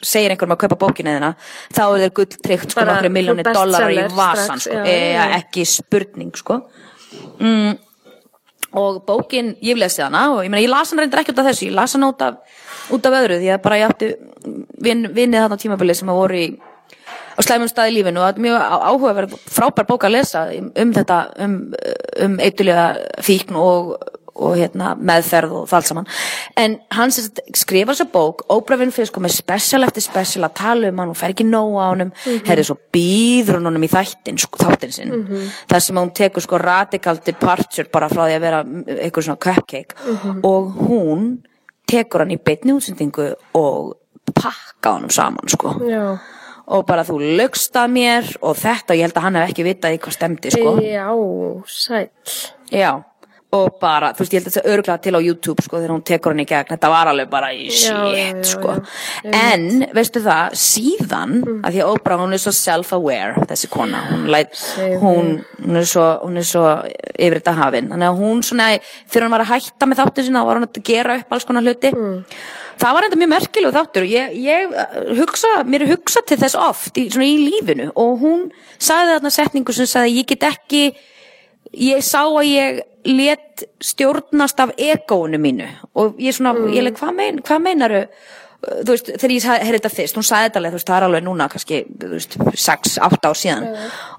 [0.05, 1.31] segir einhverjum að kaupa bókina þina,
[1.73, 4.99] þá er þeir gull tryggt, sko, nokkru miljónir dollara í vasan, strax, sko, já, e,
[5.15, 5.25] já.
[5.39, 6.61] ekki spurning, sko.
[7.39, 7.75] Mm,
[8.75, 11.49] og bókin, ég lesi hana og ég meina, ég las hana reyndar ekki út af
[11.51, 12.61] þessu, ég las hana út af,
[12.95, 14.13] út af öðru, því að bara ég átti
[14.85, 16.47] vin, vinnið þarna á tímabili sem að voru í
[17.35, 20.69] á slæmum stað í lífinu og það er mjög áhugaverð frábær bók að lesa um,
[20.81, 21.55] um þetta, um,
[22.25, 22.85] um eitulega
[23.25, 23.95] fíkn og,
[24.35, 26.07] og hérna, meðferð og það allt saman.
[26.59, 31.01] En hann skrifar þessa bók Oprah Winfrey sko með special eftir special að tala um
[31.03, 32.11] hann og fer ekki nóg á honum.
[32.11, 32.63] Mm -hmm.
[32.63, 35.27] svo býður hún honum í þættin sko, þáttin sinn,
[35.67, 39.95] þar sem hún tekur sko radical departure bara frá því að vera eitthvað svona cupcake.
[40.43, 41.43] Og hún
[41.87, 43.95] tekur hann í beinni útsendingu og
[44.33, 45.75] pakka honum saman sko.
[45.85, 46.17] Já.
[46.67, 49.67] Og bara þú lögst að mér og þetta og ég held að hann hef ekki
[49.67, 50.77] vitað í hvað stemdi sko.
[50.81, 51.09] Já,
[51.69, 52.07] sæll.
[52.73, 52.93] já.
[53.55, 55.91] Og bara, þú veist, ég held að þetta er örglega til á YouTube sko þegar
[55.93, 58.73] hún tekur hann í gegn, þetta var alveg bara í Já, já, já, shit sko.
[59.23, 59.29] já.
[59.53, 64.25] en, veistu það, síðan að því að Oprah, hún er svo self-aware þessi kona, hún
[64.33, 64.59] læt
[64.99, 66.65] hún, hún er svo, hún er svo
[67.15, 70.43] yfir þetta hafin, þannig að hún svona þegar hún var að hætta með þáttu sinna,
[70.43, 71.93] þá var hún að gera upp alls konar hluti
[72.81, 76.97] það var enda mjög merkilegu þáttur ég, ég uh, hugsa, mér hugsa til þess oft
[76.99, 80.85] í, svona í lífinu og hún sagði þarna setningu sem sagði ég get ekki
[81.75, 85.67] ég sá að ég let stjórnast af egónu mínu.
[85.93, 88.01] Og ég svona, ég leik, hvað, mein, hvað meinaru
[88.65, 90.17] þú veist, þegar ég heyrði þetta fyrst?
[90.17, 93.39] Hún sagði þetta alveg, þú veist, það er alveg núna kannski, þú veist, 6-8 ár
[93.39, 93.67] síðan.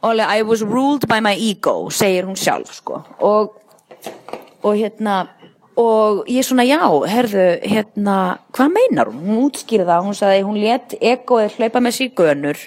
[0.01, 3.01] Og alveg, I was ruled by my ego segir hún sjálf, sko.
[3.27, 3.57] Og,
[4.63, 5.25] og hérna
[5.77, 8.17] og ég svona, já, herðu hérna,
[8.57, 9.27] hvað meinar hún?
[9.27, 12.63] Hún útskýrði það, hún sagði, hún let egoið hlaupa með sér í gönur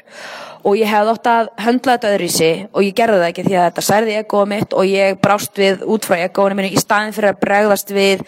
[0.59, 3.67] og ég hefði átt að höndla þetta öðrísi og ég gerði það ekki því að
[3.69, 7.31] þetta særði egoið mitt og ég brást við út frá egoinu mínu í staðin fyrir
[7.31, 8.23] að bregðast við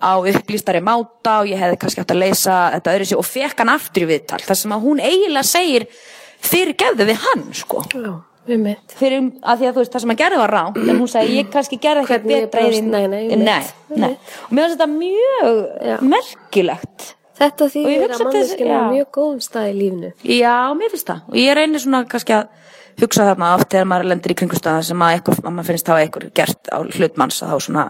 [0.00, 3.74] á upplýstari máta og ég hefði kannski átt að leysa þetta öðrísi og fekk hann
[3.74, 5.88] aftur í viðtal þar sem að hún eiginlega segir
[6.44, 8.14] fyrir gefðu við hann sko Já.
[8.44, 11.36] Fyrir að því að þú veist það sem hann gerði var ránt en hún sagði
[11.40, 14.10] ég kannski gerði ég betra í því- nei, nei, einmitt, nei, nei.
[14.44, 15.52] og mér finnst þetta mjög
[15.90, 15.96] Já.
[16.14, 20.10] merkilegt Þetta hugsa að manneskinn er mjög góðum stað í lífinu.
[20.22, 22.44] já, mér finnst það og ég reynir svona kannski að
[23.02, 26.04] hugsa þarna oft þegar maður lendir í kringustöða sem að, eitthvað, að maður finnst hafa
[26.04, 27.86] eitthvað gert á hlutmanns að þá svona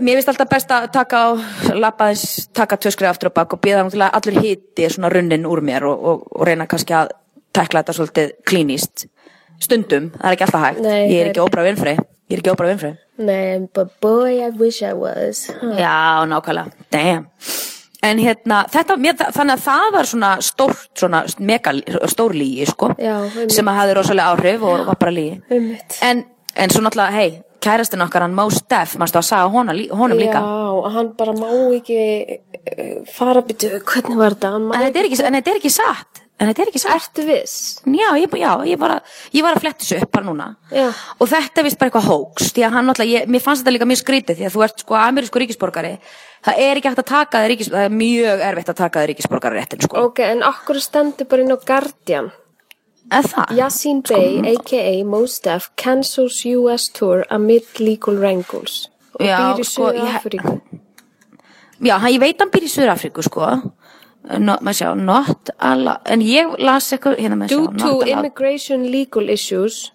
[0.00, 1.28] Mér finnst alltaf best að taka á
[1.76, 3.60] lappaðins, taka töskrið aftur og bak og
[4.06, 7.10] að allur hiti svona runnin úr mér og, og, og reyna kannski að
[7.56, 9.06] tekla þetta svolítið klínist
[9.62, 10.84] stundum, það er ekki alltaf hægt.
[10.84, 14.50] Nei, ég er ekki óbra vinnfrey ég er ekki óbra vinnfrey Nei, but boy, I
[14.60, 15.46] wish I was.
[15.78, 17.30] Já, nákvæmlega, damn.
[18.04, 21.72] En hérna, þetta, mér, þannig að það var svona stórt, svona mega
[22.12, 23.14] stór lígi, sko Já,
[23.50, 25.40] sem að hafði rosalega áhrif og var bara lígi
[26.04, 26.20] en,
[26.52, 30.44] en svo náttúrulega, hei, kærastinn okkar hann Mos Def, mannstu að sagða honum, honum líka?
[30.44, 31.48] Já, hann bara má
[31.80, 31.98] ekki
[32.36, 34.52] uh, fara byttu, hvernig var þetta?
[34.60, 37.54] Má en þetta er ekki, er ekki satt en þetta er ekki satt Ertu viss?
[37.86, 39.00] Já, ég, já, ég, bara,
[39.32, 40.88] ég var að fletta þessu upp bara núna Já.
[41.18, 43.74] og þetta er vist bara eitthvað hóks því að hann náttúrulega, ég, mér fannst þetta
[43.76, 45.92] líka mjög skrítið því að þú ert sko amerísku ríkisborgari
[46.46, 49.10] það er ekki hægt að taka þig ríkis það er mjög erfitt að taka þig
[49.14, 52.28] ríkisborgari réttin sko Ok, en okkur stendur bara inn á Guardian.
[53.06, 54.92] eða það Yasin Bey, a.k.a.
[55.06, 58.88] Mos Def, cancels US tour amid legal wrangles.
[59.16, 60.60] Og Já, býr í sko, Suður ég- Afríku.
[61.80, 63.46] Já, hann, ég veit hann býr í Suður-Afríku sko
[64.38, 67.92] no, maður sjá, not alla en ég las eitthvað hérna maður Due sjá, to not
[67.94, 68.08] allowed.
[68.18, 69.92] immigration legal issues,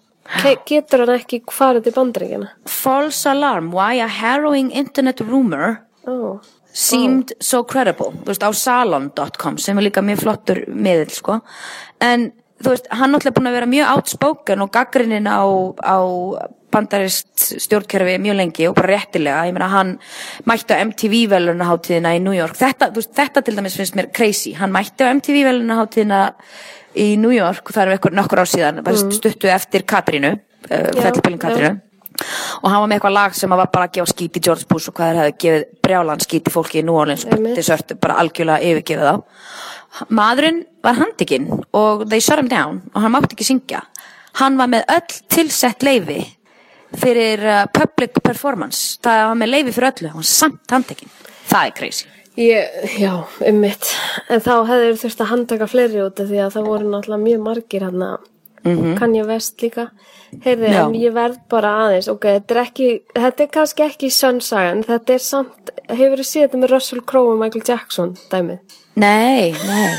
[0.68, 2.50] getur hann ekki farið til bandringina.
[2.66, 6.38] false alarm why a harrowing internet rumor Ó,
[6.72, 11.40] seemed so credible þú veist á salon.com sem er líka mjög flottur miðill sko
[12.00, 12.30] en
[12.62, 15.42] þú veist hann náttúrulega búin að vera mjög outspoken og gaggrinin á,
[15.84, 15.98] á
[16.72, 19.94] bandarist stjórnkerfi mjög lengi og bara réttilega, ég meina hann
[20.48, 22.56] mætti á MTV velunaháttíðina í New York.
[22.58, 24.54] Þetta, veist, þetta til dæmis finnst mér crazy.
[24.58, 26.22] Hann mætti á MTV velunaháttíðina
[26.98, 31.44] í New York, það er nokkur ár síðan bara stuttu eftir Katrínu uh, fellibylinn já.
[31.46, 31.72] Katrínu.
[32.60, 34.90] Og hann var með eitthvað lag sem var bara að gefa skít í George Bush
[34.90, 37.56] og hvað þeir hefði gefið brjálan skít í fólki í New Orleans Einmitt.
[37.56, 40.04] desert, bara algjörlega yfirgefið þá.
[40.12, 43.82] Maðurinn var handikinn og they shut him down og hann mátti ekki syngja.
[44.40, 46.20] Hann var með öll tilsett leifi
[47.00, 51.14] fyrir uh, public performance það var með leifi fyrir öllu, hann var samt handikinn
[51.50, 52.64] það er crazy Ég,
[52.96, 53.10] já,
[53.44, 53.90] um mitt.
[54.32, 57.42] En þá hefur þurft að handtaka fleiri út af því að það voru náttúrulega mjög
[57.44, 58.22] margir hann að
[58.96, 59.84] kann ég vest líka.
[60.40, 62.86] Heyrði, en ég verð bara aðeins, ok, þetta er ekki,
[63.18, 67.34] þetta er kannski ekki sönnsagan, þetta er samt, hefur þið séð þetta með Russell Crowe
[67.34, 68.78] og Michael Jackson, dæmið?
[68.96, 69.90] nei, nei,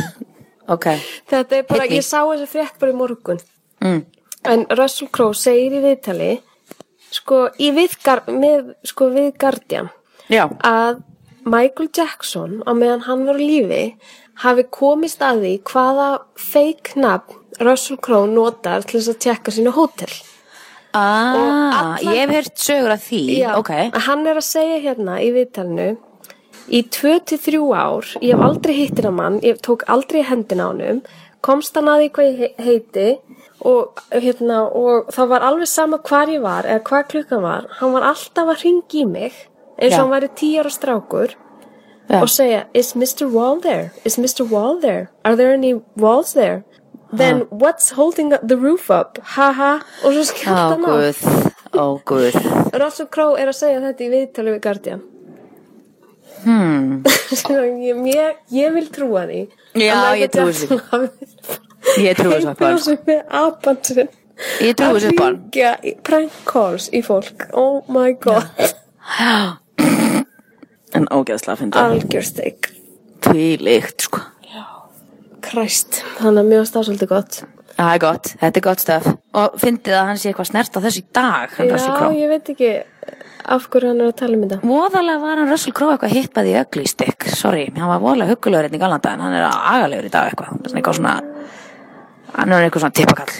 [0.73, 0.87] ok
[1.29, 3.43] Þetta er bara, ég sá þessi frétt bara í morgun.
[3.83, 4.01] mm.
[4.49, 6.31] En Russell Crowe segir í viðtali,
[7.13, 9.89] sko, í viðgar, með, sko, við Guardian,
[10.31, 11.01] já, að
[11.45, 13.81] Michael Jackson á meðan hann var lífi
[14.43, 16.05] hafi komist að því hvaða
[16.39, 20.09] fake nafn Russell Crowe notar til þess að tjekka sínu hótel.
[20.93, 23.21] ah, ég hef heyrt sögur af því.
[23.57, 23.69] Ok,
[24.07, 25.87] Hann er að segja hérna í viðtalinu
[26.69, 31.01] í 2-3 ár, ég hef aldrei hittir að mann, ég tók aldrei hendina á honum,
[31.43, 33.07] komst hann að því hvað ég he- heiti
[33.63, 37.93] og, hérna, og það var alveg sama hvar ég var eða hvað klukkan var, hann
[37.95, 39.31] var alltaf að ringi í mig
[39.77, 40.01] eins og Já.
[40.01, 41.35] hann væri 10 ára strákur
[42.09, 42.19] Já.
[42.21, 43.29] og segja, is Mr.
[43.31, 43.91] Wall there?
[44.05, 44.43] Is Mr.
[44.49, 45.09] Wall there?
[45.23, 46.63] Are there any walls there?
[47.13, 49.19] Then what's holding the roof up?
[49.21, 51.13] Haha, og svo skemmt hann á.
[51.73, 52.35] ó guð
[52.81, 55.03] Russell Crowe er að segja þetta í viðtali við Guardian.
[56.43, 57.03] hmm.
[57.87, 59.45] ég, ég, ég vil trúa því.
[59.77, 61.29] Já, ég trúi hafi
[62.03, 62.91] Ég trúi þessu upp á hann, sko.
[62.93, 64.11] heimbrjósið með apansinn.
[64.63, 65.37] Ég trúi þessu upp á hann.
[65.37, 67.47] Að ringja prank calls í fólk.
[67.53, 68.49] Oh my god.
[70.93, 72.69] en ógeðslega fyndi Algjör steik.
[73.23, 74.21] tvílíkt sko
[75.43, 75.97] Kræst.
[76.21, 77.41] Þannig að mjög stafsvöldi gott.
[77.75, 80.79] það er gott, þetta er gott stöf og fyndið að hann sé eitthvað snert á
[80.85, 82.69] þessu í dag Já, ég veit ekki
[83.43, 84.59] af hverju hann er að tala um þetta.
[84.63, 88.69] voðalega var hann Russell Crowe eitthvað hippað í ögli stikk sorry, hann var voðalega huggulegur
[88.69, 91.15] hérna í galanda en hann er agalegur í dag eitthvað eitthvað svona
[92.37, 93.33] hann er eitthvað svona tippakall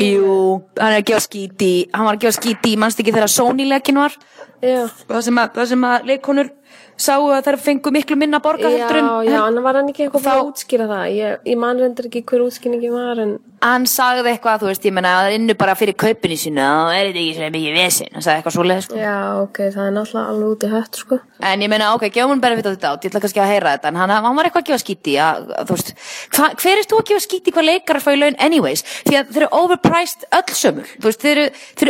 [0.00, 0.36] jú,
[0.78, 1.72] hann er að gefa skíti.
[1.92, 4.16] Hann var að gefa skíti, mannst ekki þegar Sony-leikin var?
[4.64, 4.86] Já.
[5.10, 6.50] það sem að, það sem að leikonur
[6.96, 10.04] sáu að þær fengu miklu minna borga Já, heldur en já, en var hann ekki
[10.06, 11.06] eitthvað Þá- að útskýra það?
[11.16, 13.32] Ég, ég man reyndar ekki hver útskýringi var, en
[13.64, 16.60] hann sagði eitthvað, þú veist, ég menna að það er innu bara fyrir kaupinu sínu,
[16.60, 18.94] þá er þetta ekki svo mikið vesinn, hann sagði eitthvað svoleið, sko.
[19.00, 21.14] já, ok, það er náttúrulega alveg út í hött, sko.
[21.40, 23.72] En ég meina, ok, gefum hann bara við þetta át, ég ætla kannski að heyra
[23.74, 25.90] þetta, en hann, hann var eitthvað að gefa skíti, að, að, þú veist,
[26.36, 28.84] hva, hver er þú að gefa skíti hvað leikar að fá í laun anyways?
[29.08, 31.48] Því að þeir eru overpriced öll sömul, þú veist, þeir eru,
[31.80, 31.88] þeir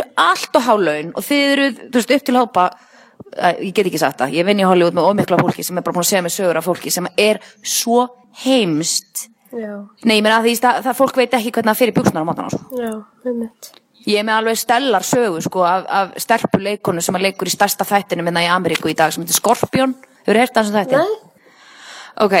[2.31, 2.65] eru
[3.61, 5.97] ég get ekki sagt það, ég vinn í Hollywood með ómikla fólki sem er bara
[5.97, 8.05] búin að segja mig sögur af fólki sem er svo
[8.43, 9.71] heimst, Já,
[10.03, 12.27] nei, ég meina að því það, það fólk veit ekki hvernig það fyrir bjöksnar á
[12.27, 12.79] mótana, sko.
[12.81, 12.89] já,
[13.29, 13.69] einmitt.
[14.05, 17.53] Ég er með alveg stellar sögu sko af, af stelpu leikonu sem að leikur í
[17.53, 19.95] stærsta þættinu minna í Ameríku í dag sem heitir Skorpion.
[20.25, 20.99] Hefur heyrt það sem þætti?
[20.99, 21.15] Nei,
[22.25, 22.35] Ok,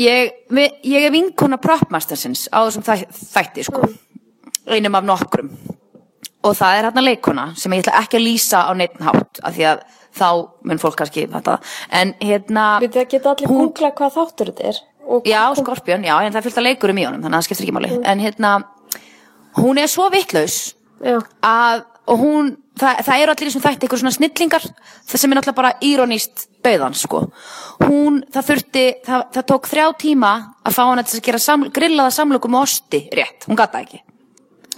[0.00, 3.02] ég, við, ég er vinkona propmastersins á þessum þæ,
[3.34, 3.88] þætti sko.
[4.70, 5.50] Einum af nokkrum.
[6.40, 9.56] Og það er hérna leikona sem ég ætla ekki að lýsa á neitt hátt af
[9.56, 9.82] því að
[10.16, 10.28] þá
[10.66, 11.58] mun fólk kannski þetta.
[12.00, 12.66] En hérna...
[12.82, 14.80] við það geta allir Hún- googlað hvað þáttur þetta er.
[15.26, 17.88] Já, Skorpion, já, en það að leikurum í honum, þannig að það skiptir ekki máli.
[18.06, 18.50] En hérna,
[19.58, 20.58] hún er svo vittlaus
[21.00, 24.68] að, og hún, það, það eru allir í þessum þætti eitthvað svona snillingar,
[25.10, 27.24] það sem er náttúrulega bara írónist dauðan, sko.
[27.82, 32.14] Hún, það þurfti, það, það tók þrjá tíma að fá til að gera sam, grillaða
[32.14, 34.04] samlöku með osti rétt, hún gata ekki.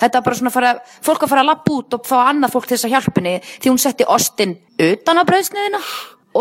[0.02, 0.72] Þetta er bara svona að fara,
[1.06, 3.34] fólk að fara að lappa út og fá annað fólk til þess að hjálpa henni
[3.46, 5.80] því hún setti ostin utan á brauðsniðina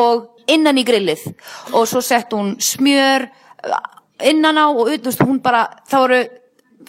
[0.01, 1.27] og innan í grillið
[1.77, 3.27] og svo sett hún smjör
[4.31, 6.21] innan á og ut, þú veist, hún bara, það voru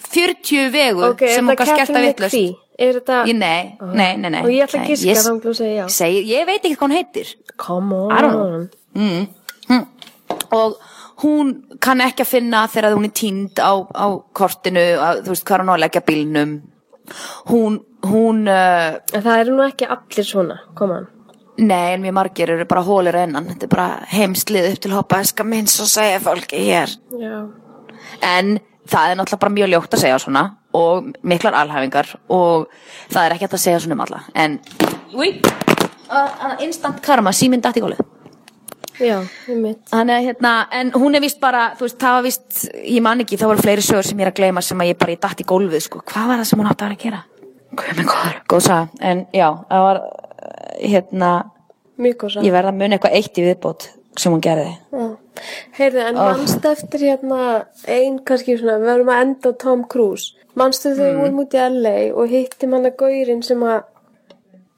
[0.09, 2.59] 40 vegur ok, er sem hún gaf skerta Kathleen vittlust.
[2.83, 3.17] Er þetta...
[3.29, 4.39] Ég, nei, nei, nei, nei.
[4.41, 5.83] Og ég ætla að giska ég- þá þú segir já.
[5.93, 7.33] Segi, ég veit ekki hvað hún heitir.
[7.61, 8.63] Come on.
[8.97, 9.27] Mm.
[9.69, 9.83] Mm.
[10.57, 10.79] Og
[11.23, 15.45] hún kann ekki að finna þegar hún er tínd á, á kortinu, að, þú veist,
[15.47, 16.53] hvað er hún á að leggja bílnum.
[17.49, 21.07] Hún, hún, uh, það eru nú ekki allir svona, on.
[21.57, 23.49] nei, en mjög margir eru bara hólir ennan.
[23.51, 26.95] Þetta er bara heimslið upp til hoppa eska minn svo segja fólki hér.
[27.19, 27.35] Já.
[28.23, 28.57] En
[28.89, 32.71] það er náttúrulega bara mjög ljótt að segja svona og miklar alhæfingar og
[33.11, 34.23] það er ekki hægt að segja svona um alla.
[34.33, 34.57] En,
[35.13, 35.35] úi,
[36.65, 38.01] instant karma, síminn datt í gólið.
[39.01, 39.17] Já,
[39.49, 39.79] einmitt.
[39.89, 43.23] Þannig að hérna, en hún er vist bara, þú veist, það var vist, ég man
[43.23, 45.19] ekki, það voru fleiri sögur sem ég er að gleyma sem að ég bara, ég
[45.23, 47.23] datt í gólfið, sko, hvað var það sem hún átti að vera að gera?
[47.73, 48.37] Hvað með hvað?
[48.53, 50.01] Góð saga, en já, það var,
[50.43, 51.31] eh, hérna,
[51.97, 54.77] Mjög góð ég verða að muna eitthvað eitt í viðbót sem hún gerði.
[54.93, 55.17] Já.
[55.79, 60.33] Heyrðu, en mannstu eftir hérna ein kannski svona, við verum að enda Tom Cruise.
[60.55, 61.21] Mannstu þegar Mm.
[61.21, 63.83] vorum út í LA og hittum hann að gaurinn sem að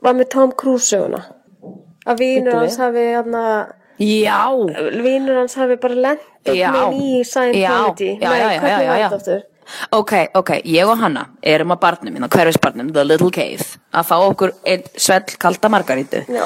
[0.02, 1.26] var með Tom Cruise söguna.
[2.08, 4.40] Að vínur hans hafi hérna, Já,
[5.04, 6.72] vínur hans hafi bara Já.
[6.76, 8.16] með í Scientology.
[8.20, 9.44] Nei, hvernig var þetta aftur?
[9.96, 14.16] ok, ok, ég og hanna erum að barnum, minna hverfisbarnum, The Little Cave að fá
[14.18, 16.44] okkur einn svell kalda margarítu Já.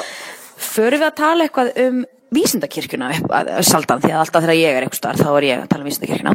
[0.56, 4.78] förum við að tala eitthvað um vísindakirkjuna upp, að, saldan, því að alltaf þegar ég
[4.78, 6.34] er eitthvað starf þá er ég að tala um vísindakirkjuna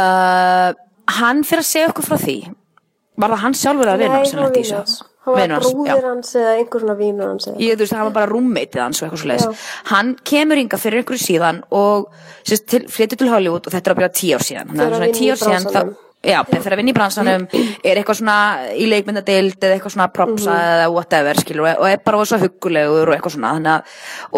[0.00, 0.68] uh,
[1.20, 2.38] hann fyrir að segja okkur frá því
[3.20, 4.96] var það hann sjálfur að vinna sem lenti í hans.
[5.24, 8.30] Hann var Vinur hans, eða einhver svona vínur hans ég þú veist, hann var bara
[8.32, 9.60] rúmmeitið hans og eitthvað svo Já.
[9.92, 12.10] hann kemur inga fyrir einhverju síðan og
[12.44, 14.68] sérst, til, flyttur til Hollywood og þetta er að byrja tíu ár síðan.
[14.74, 17.42] Þannig að svona tíu ár síðan þá- Já, fyrir að vinna í bransanum,
[17.84, 18.36] er eitthvað svona
[18.80, 20.70] í leikmyndadeild eða eitthvað svona propsa Mhm.
[20.74, 23.82] eða whatever, skilur, og er bara svo huggulegur og eitthvað svona, þannig að,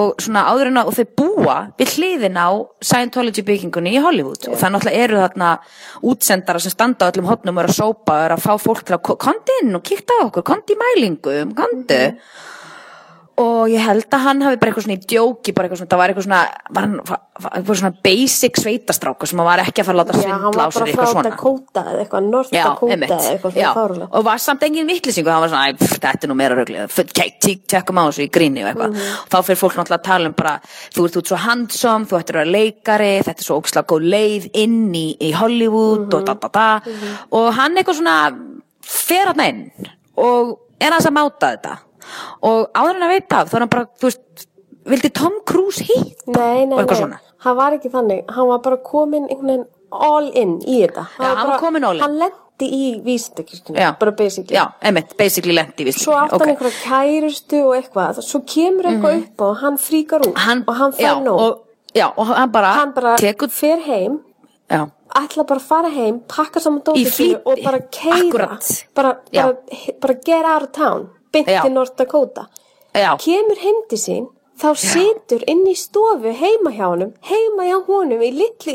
[0.03, 2.49] og svona áður en að, þau búa við hliðin á
[2.83, 5.59] Scientology byggingunni í Hollywood og það náttúrulega eru þarna
[6.03, 8.83] útsendara sem standa á öllum hotnum og eru að sópa og eru að fá fólk
[8.85, 12.19] til að, ko- komdu inn og kíkta á okkur, komdu í mælingum, komdu, Mhm.
[13.37, 16.01] Og ég held að hann hafi bara eitthvað svona í djóki, bara eitthvað svona, það
[16.01, 16.39] var eitthvað svona,
[16.77, 20.01] var hann, var, var, eitthvað svona basic sveitastráku sem hann var ekki að fara að
[20.01, 21.31] láta Já, hann svindla á var sér bara eitthvað frá svona.
[21.35, 24.09] Dakota eða eitthvað, North Já, Dakota eða eitthvað Já, svona fárulega.
[24.17, 26.97] og var samt engin vittlisingu, hann var svona, þetta er nú meira röglið,
[27.69, 28.97] tjekkum á þessu í gríni og eitthvað.
[28.97, 29.29] Mhm.
[29.33, 30.55] Þá fyrir fólk náttúrulega að tala um bara,
[30.97, 34.09] þú ert út svo handsome, þú ættir að vera leikari, þetta er svo ógislega góð
[34.17, 36.25] leið inn í, Hollywood Mhm.
[36.25, 36.83] og.
[37.33, 38.17] Og hann eitthvað svona,
[39.27, 39.71] hann inn
[40.17, 41.79] og er hans að máta þetta.
[42.47, 44.49] Og áður en að veit af, þá er hann bara, þú veist,
[44.87, 46.27] vildi Tom Cruise hitt?
[46.27, 49.27] Nei, nei, nei, hann var ekki þannig, hann var bara komin
[49.93, 51.07] all in í þetta.
[51.19, 52.03] Já, hann var kominn all in.
[52.05, 53.91] Hann lendi í vísindakirkjunni, Já.
[54.01, 54.57] bara basically.
[54.57, 59.19] Já, einmitt, basically lendi í Svo átt hann einhverja kærustu og eitthvað, svo kemur eitthvað
[59.23, 61.41] upp og hann fríkar út hann, og hann fær nóg.
[61.41, 61.59] og,
[61.95, 64.21] já, og hann bara, hann bara tekur, fer heim,
[64.71, 64.87] já,
[65.21, 68.59] ætla bara að fara heim, pakka saman dótið og bara keira,
[68.95, 69.53] bara, bara,
[70.01, 72.47] bara get out of town, bynt til North Dakota.
[72.95, 74.29] já, kemur heim til sín
[74.61, 78.73] þá situr inn í stofu heima hjá honum heima hjá honum í litlu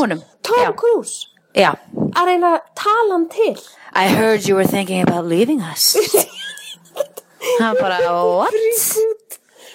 [0.00, 0.74] honum, Tom.
[0.76, 1.72] Cruise já.
[2.12, 3.56] að reyna að tala hann til
[3.94, 5.94] I heard you were thinking about leaving us.
[7.60, 8.52] hann bara, what?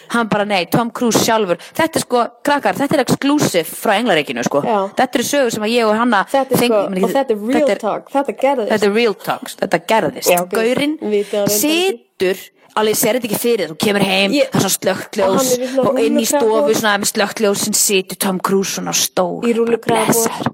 [0.09, 1.59] Hann bara, nei, Tom Cruise sjálfur.
[1.77, 4.61] Þetta er sko, krakkar, þetta er exclusive frá Englaríkinu, sko.
[4.65, 4.79] Já.
[4.97, 6.23] Þetta eru sögur sem að ég og hanna...
[6.31, 9.81] þetta er sko, og þetta er real talk þetta gerðist Þetta er real talk, þetta
[9.91, 10.31] gerðist.
[10.33, 10.55] Já, ok.
[10.55, 11.59] Gaurinn Vitið á reyndar ekki.
[11.59, 12.41] situr,
[12.79, 15.59] alveg sér þetta ekki fyrir þér, þú kemur heim, Ég- það er svona slökkljós Og
[15.59, 19.45] er og inn í stofu svona með slökkljós sem situr Tom Cruise svona stór.
[19.65, 20.51] Bara blessaður.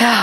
[0.00, 0.14] Já,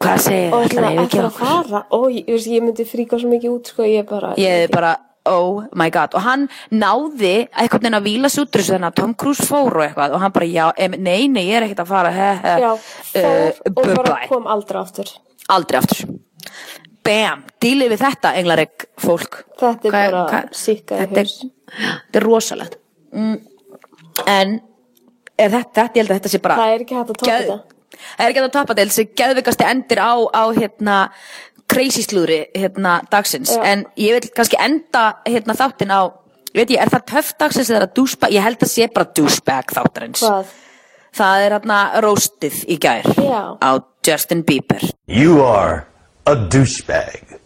[0.00, 0.68] hvað segir og þér?
[0.68, 1.82] Ætlar ætla að að yfirgefa okkur?
[1.98, 4.94] og ég, ég myndi fríka svo mikið út sko, ég bara ég er bara,
[5.30, 6.14] oh my god.
[6.14, 9.46] Og hann náði einhvern veginn að víla sig út úr þessu þannig að Tom Cruise
[9.48, 10.16] fór og eitthvað.
[10.16, 12.70] Og hann bara, já, em, nei, nei, ég er ekkert að fara he, he, já,
[13.14, 15.14] fór uh, og bara kom aldrei aftur.
[15.54, 16.14] Aldrei aftur.
[17.04, 19.42] Bam, dílið við þetta englaregg fólk.
[19.60, 21.34] Þetta er Hvað- bara sicka í þetta er,
[21.74, 22.80] þetta er rosalegt.
[23.14, 23.36] Mm.
[24.26, 24.56] en
[25.38, 27.38] er þetta, þetta, ég held að þetta sé bara það er ekki hægt að topa
[27.38, 27.58] þetta.
[28.04, 30.96] Það er ekki hægt að toppa til þessi geðvikasti endir á, á hérna
[31.74, 33.62] crazy slúðri hérna dagsins Já.
[33.72, 36.02] en ég vil kannski enda hérna þáttin á
[36.54, 39.10] veit ég, er það töff dagsins eða er það douchebag ég held að sé bara
[39.18, 40.52] douchebag þáttarins hvað,
[41.18, 43.42] það er hérna roastið í gær Já.
[43.58, 43.70] á
[44.06, 45.84] Justin Bieber You are
[46.26, 47.38] a douchebag.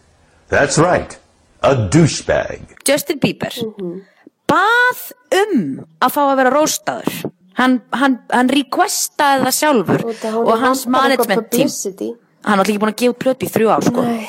[0.49, 1.17] That's right,
[1.61, 2.61] a douchebag.
[2.87, 4.01] Justin Bieber Mhm.
[4.49, 5.01] bað
[5.35, 7.17] um að fá að vera roastaður
[7.59, 12.13] hann, hann, hann requestaði það sjálfur hún og hans management team publicity.
[12.45, 14.01] Hann var ekki búin að gefa út plötu í þrjú ár sko.
[14.01, 14.27] Nei.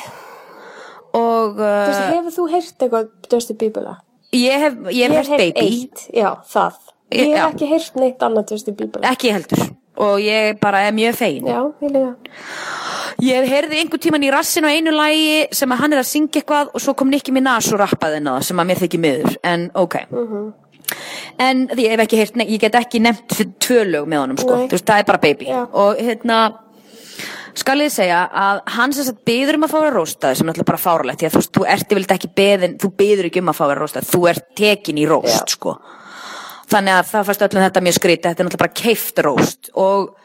[1.15, 3.99] og Þú veist, uh, hefur þú heyrt eitthvað Bieber lag?
[4.33, 6.73] ég hef, ég hef hert baby eitt, já, það
[7.11, 7.47] Ég- Ég hef já.
[7.51, 9.65] ekki heyrt neitt annað Bieber lag ekki heldur
[10.01, 12.15] og ég bara er mjög fegin Já, ég lega
[13.21, 16.41] ég heyrði einhver tíman í rassin á einu lagi sem að hann er að syngja
[16.41, 19.01] eitthvað og svo kom Nicki Minaj og rappaði inn á það sem að mér þykir
[19.03, 20.53] miður en ok Mhm.
[21.39, 23.29] en því ég hef ekki heyrt, ne- ég get ekki nefnt
[23.61, 24.67] tvö lög með honum sko, Nei.
[24.69, 25.67] þú veist það er bara baby Já.
[25.73, 26.39] og hérna
[27.59, 30.45] skal ég segja að hann sem sagt byður um að fá að vera róstað sem
[30.45, 33.31] er náttúrulega bara fáralegt því að þú, veist, þú ert yfirleitt ekki beðin, þú byður
[33.31, 35.57] ekki um að fá að vera róstað þú ert tekin í róst Já.
[35.57, 35.77] sko
[36.71, 40.17] þannig að það fannst öllum þetta mjög skrítið þetta er náttúrulega bara keift róst og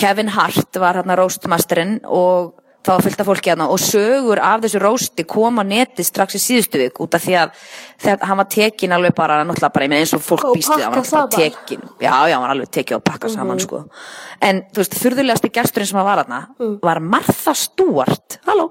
[0.00, 4.62] Kevin Hart var hérna róstmasterinn og það var fullt af fólki hérna og sögur af
[4.64, 7.54] þessu rósti kom á neti strax í síðustu vik út af því að
[8.00, 10.84] þegar hann var tekin alveg bara náttúrulega bara ég eins og fólk Og býst við
[10.86, 11.30] hann var saman.
[11.36, 13.84] tekin já já hann var alveg tekið og pakkað saman sko.
[14.40, 16.40] En þú veist furðulegasti gesturinn sem var þarna
[16.82, 18.40] var Martha Stewart.
[18.46, 18.70] Halló?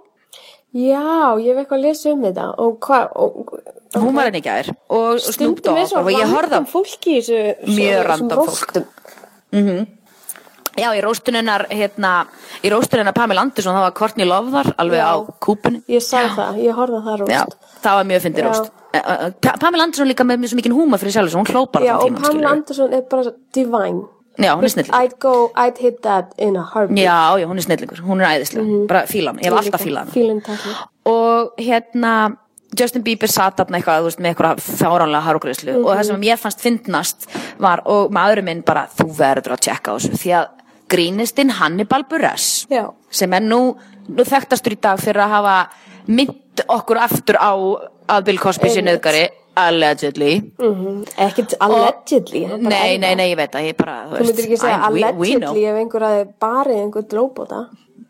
[0.70, 2.44] Já, ég hef eitthvað að lesa um þetta.
[2.62, 3.54] Og hvað og,
[3.98, 4.42] hún var henni
[4.90, 5.88] og Dogg.
[5.90, 7.40] svo og ég horfði á fólki í þessu
[7.74, 8.76] Mjög random þessum fólk.
[8.76, 9.88] róstum.
[10.78, 12.12] Já, í róstunennar, hérna,
[12.64, 15.08] í róstunennar Pamela Andersson, það var Courtney Love þar, alveg Já.
[15.10, 15.82] á kúpunni.
[15.90, 17.42] Ég sá það, ég horfði á það róst Já,
[17.84, 18.48] það var mjög fyndið Já.
[18.50, 18.72] róst.
[18.94, 21.94] Eh, eh, Pa- Pamela Andersson líka með mjög mikið húma fyrir sjálf, hún hlópar Já,
[21.96, 22.50] allan og tímann, Pamela.
[22.56, 24.02] Anderson er bara divine
[24.40, 24.96] Já, hún er snillingur.
[25.04, 28.40] I'd go, I'd hit that in a heartbeat Já, já, hún er snillingur, hún er
[28.40, 30.14] æðislega, bara fíla hann, ég hef alltaf fílað hann.
[30.16, 32.38] Fílan takk og hérna
[32.80, 36.38] Justin Bieber satt þarna eitthvað þú veist, með eitthvað fáránlega hárugreislu og það sem mér
[36.38, 37.26] fannst fyndnast
[37.60, 40.48] var og maðurinn minn bara, þú verður að tjekka þessu því að
[40.90, 42.88] grínistinn Hannibal Buress Já.
[43.10, 43.62] sem er nú,
[44.10, 45.58] nú þekktastur í dag fyrir að hafa
[46.10, 47.54] mynd okkur aftur á
[48.10, 49.28] að Bill Cosby sé nöðgari
[49.60, 50.32] allegedly.
[51.20, 54.48] Ekkert allegedly það er bara nei, nei, nei, ég veit að ég bara Þú myndir
[54.48, 57.62] ekki segja allegedly ef einhver aðeins barið einhver dróbóta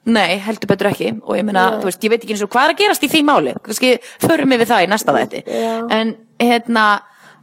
[0.10, 1.10] Nei, heldur betur ekki.
[1.22, 3.10] Og ég meina, þú veist, ég veit ekki eins og hvað er að gerast í
[3.12, 3.52] því máli.
[3.66, 3.92] Kannski
[4.24, 5.42] förum við það í næsta þætti.
[5.46, 5.74] Já.
[5.94, 6.86] en hérna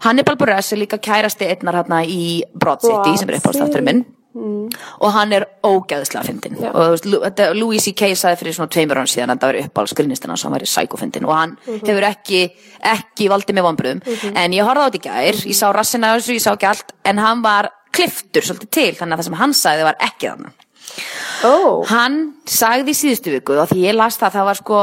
[0.03, 4.03] Hannibal Buress er líka kærasti einnar hérna í Broad City Broad sem er uppáðstáttur minn
[4.37, 6.71] og hann er ógæðislega fyndin Já.
[6.75, 7.07] og
[7.57, 8.11] Louis C.K.
[8.19, 11.25] sagði fyrir svona tveimur án síðan að það var uppáhaldsgrinnistinn hans, hann var í sækofyndin
[11.29, 11.57] og hann
[11.87, 12.43] hefur ekki,
[12.93, 14.05] ekki valdið með vonbröðum
[14.37, 16.95] en ég horfði á þetta í gær, ég sá rassina þessu, ég sá ekki allt
[17.09, 20.63] en hann var kliftur svolítið til þannig að það sem hann sagði var ekki þannig
[21.45, 22.15] Ó, Hann
[22.49, 24.79] sagði í síðustu viku og því ég las það, það var sko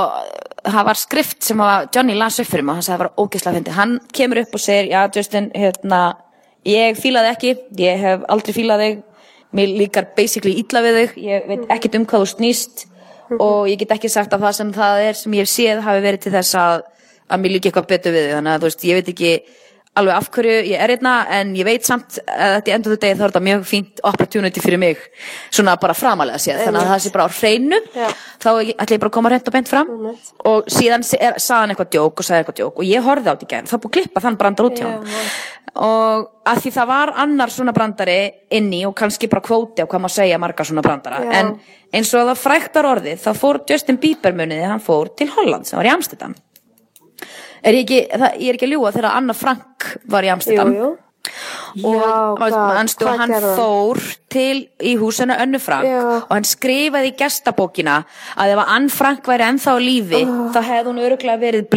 [0.64, 3.24] það var skrift sem að Johnny las upp fyrir mig og hann sagði það var
[3.24, 6.02] ógeðslega fyndi hann kemur upp og segir, já Justin hérna,
[6.68, 9.02] ég fílaði ekki ég hef aldrei fílað þig
[9.54, 11.20] mér líkar basically illa við þig.
[11.28, 12.86] Ég veit ekkert um hvað þú snýst
[13.40, 16.26] og ég get ekki sagt að það sem það er sem ég séð hafi verið
[16.26, 16.76] til þess að
[17.34, 18.34] að mér líki eitthvað betur við þig.
[18.38, 19.34] Þannig að þú veist, ég veit ekki
[20.00, 23.24] alveg af hverju ég er hérna en ég veit samt að þetta endur þetta þá
[23.24, 25.02] er þetta mjög fínt opportunity fyrir mig
[25.54, 26.64] svona bara framalega séð.
[26.66, 27.82] Þannig að það sé bara á hreinu.
[27.94, 28.08] Já.
[28.44, 29.92] þá ætla ég bara að koma reynd og bent fram.
[30.50, 33.68] Og síðan hann eitthvað djók og sagði eitthvað djók og ég horfði á þetta í
[33.68, 35.12] það er búið klippa þann brandar út hjá hann
[35.74, 38.18] og að því það var annar svona brandari
[38.54, 41.22] inni og kannski bara kvóti á hvað maður segja marga svona brandara.
[41.24, 41.32] Já.
[41.40, 41.54] en
[41.94, 45.80] eins og það fræktar orðið þá fór Justin Bieber muniði hann fór til Holland sem
[45.80, 46.36] var í Amsterdam.
[47.64, 49.73] Er ég ekki, það, ég er ekki að ljúga þegar Anna Frank
[50.06, 50.76] var í jú, Amsterdam.
[50.78, 50.92] Jú
[51.84, 54.00] og Já, manstu, hvað hann fór
[54.32, 56.02] til í húsinu Önnu Frank Já.
[56.20, 58.02] og hann skrifaði í gestabókina
[58.36, 60.22] að ef Ann Frank væri ennþá á lífi
[60.54, 61.72] þá hefði hún örgulega verið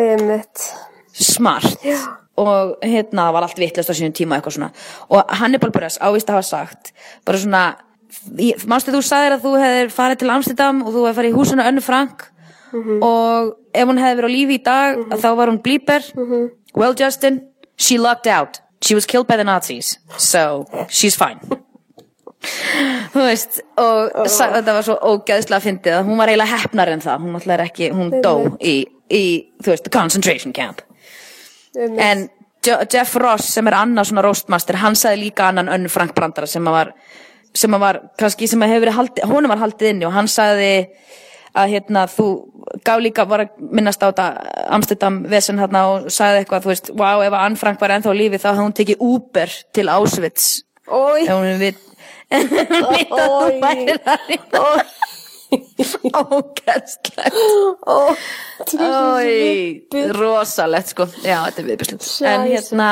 [0.00, 0.64] ég mitt
[1.12, 1.76] smart.
[1.84, 1.98] Já.
[2.40, 4.70] og hérna var allt vittlust á sínum tíma eitthvað svona.
[5.12, 6.94] Og Hannibal Buress ávist að hafa sagt
[7.26, 7.64] bara svona
[8.70, 11.66] manstu þú sagðir að þú hefðir farið til Amsterdam og þú hefði farið í húsinu
[11.66, 12.29] Önnu Frank
[12.72, 16.04] og ef hún hefði verið á lífi í dag þá var hún blíber
[16.74, 17.42] well Justin,
[17.76, 18.60] she lucked out.
[18.82, 19.98] She was killed by the Nazis.
[20.16, 21.40] So she's fine.
[23.12, 27.02] Þú veist og sa, þetta var svo ógeðslega fyndið að hún var eiginlega hefnar en
[27.04, 27.26] það.
[27.26, 28.76] Hún ekki, hún dó í,
[29.12, 29.24] í
[29.60, 30.80] þú veist, concentration camp.
[31.76, 32.30] En
[32.64, 36.64] Jeff Ross sem er annar svona roastmaster hann sagði líka annan önnu Frank Brandara sem
[36.64, 36.94] að var
[37.56, 40.28] sem að var kannski sem að hefur verið haldið honum var haldið inni og hann
[40.30, 40.72] sagði
[41.56, 42.26] að hérna þú
[42.86, 44.26] gaf líka var að minnast á þetta
[44.76, 48.12] Amsterdam vesen hérna og sagði eitthvað þú veist, wow ef að Ann Frank var ennþá
[48.14, 50.50] á lífi þá hefði hún tekið Uber til Auschwitz.
[50.90, 51.86] Ói, ef hún veit
[52.30, 53.96] veit að þú væri
[54.54, 54.84] það
[56.14, 57.34] ógæstlegt
[57.86, 58.14] ó
[58.78, 59.82] Ói,
[60.14, 61.06] rosalegt sko.
[61.24, 62.88] Já, þetta er viðbjörnslut En hérna,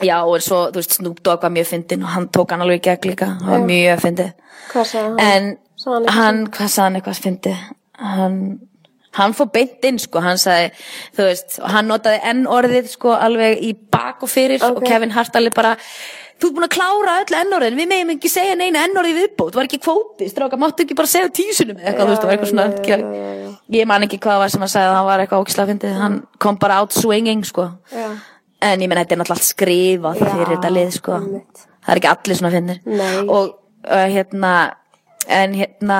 [0.00, 2.82] já, og svo, þú veist, Snoop Dogg var mjög fyndin og hann tók hann alveg
[2.86, 3.28] gegn líka.
[3.42, 4.32] Hann var mjög fyndið
[4.72, 5.20] Hvað sagði hann?
[5.20, 7.62] En hann, hvað sagði hann eitthvað fyndið
[8.02, 8.36] Hann
[9.12, 10.70] Hann fór beint inn sko, hann sagði,
[11.12, 14.86] þú veist, og hann notaði enn orðið sko alveg í bak og fyrir og Ok.
[14.88, 15.74] Kevin Hart alveg bara,
[16.40, 19.18] þú ert búin að klára öll enn orðin, við meðum ekki segja neina enn orðið
[19.20, 22.30] viðbót, var ekki kvóti, stráka, máttu ekki bara segja tísunum eða eitthvað, þú veist, það
[22.30, 23.54] var eitthvað svona, já, já, já.
[23.76, 26.18] ég man ekki hvað það var sem hann sagði, hann var eitthvað ógislega fyndið, hann
[26.40, 30.72] kom bara out swinging sko, en ég menn þetta er náttúrulega allt skrifað fyrir þetta
[30.72, 31.20] lið sko,
[31.84, 33.26] það er ekki allir svona finnir Nei.
[33.28, 33.58] og
[33.92, 34.52] uh, hérna,
[35.28, 35.98] en hérna,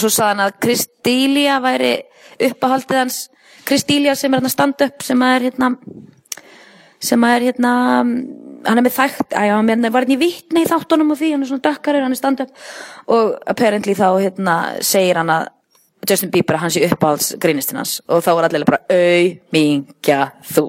[0.00, 1.92] svo sagði hann að Kristília væri
[2.48, 3.22] uppáhaldið hans,
[3.68, 5.72] Kristília sem er hérna stand-up sem er hérna,
[7.04, 7.72] sem er hérna
[8.66, 11.30] hann er með þægt, að já, hann var hérna í vittni í þáttunum og því,
[11.34, 12.64] hann er svona dökkarur, hann er stand-up.
[13.14, 15.48] Og apparently þá hérna segir hann að
[16.08, 17.98] Justin Bieber að hann sé uppáhalds grínistinn hans.
[18.08, 20.20] Og þá var allir bara auðmingja
[20.54, 20.64] þú.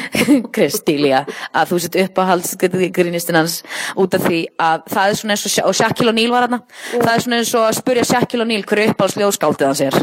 [0.56, 3.58] Kristília að þú sett uppáhalds grínistinn hans
[3.98, 6.62] út af því að það er svona eins og og Shaquille O'Neal var hann
[6.94, 10.00] það er svona eins og að spurja Shaquille O'Neal hverju uppáhalds ljóskáldið hans er.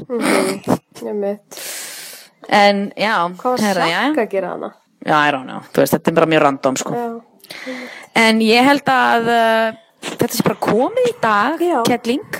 [1.04, 1.64] Ég mitt
[2.50, 4.72] en já, Hvað var Sakka að gera hana?
[5.06, 6.94] já, I don't know, veist, þetta er bara mjög random sko.
[6.96, 7.76] Já,
[8.24, 9.80] en ég held að uh,
[10.10, 12.40] þetta sé bara komið í dag kettling,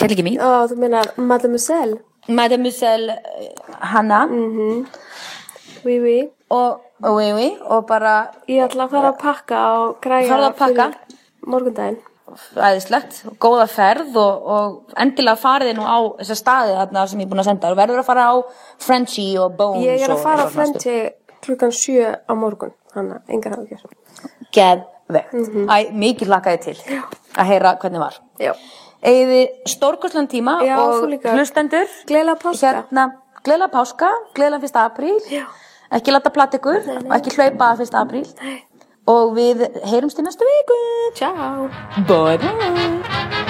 [0.00, 4.24] kettlingi mín Ó, þú meina Mademoiselle Mademoiselle uh, Hanna.
[5.84, 6.18] Oui, oui.
[6.52, 6.80] Og,
[7.16, 10.86] oui, oui, og bara Ég ætla að fara að pakka og græja farðu að pakka.
[11.46, 12.00] morgundaginn.
[12.54, 17.30] æðislegt, góða ferð og, og endilega farið nú á þessa staði þarna sem ég er
[17.32, 18.34] búin að senda og verður að fara á
[18.84, 20.84] Frenchie og Bones Ég er að fara á eitthvað svona stuð.
[20.84, 23.82] Frenchi klukkan sjö á morgun, þannig að engar hafa gjör.
[24.54, 25.66] Geðvegt, Mhm.
[25.66, 26.76] æ, mikið lakaði til
[27.34, 28.20] að heyra hvernig var.
[28.38, 28.52] Já.
[29.02, 32.72] Egiði stórkoslan tíma Já, og hlustendur Gleðilega páska.
[32.74, 33.04] hérna,
[33.44, 35.46] gleðilega páska, gleðilega fyrsta apríl Já.
[35.96, 38.58] ekki láta platt ykkur og ekki hlaupa fyrsta apríl Nei.
[39.08, 40.80] og við heyrumst í næstu viku
[41.16, 41.70] Ciao.
[42.06, 43.49] bye bye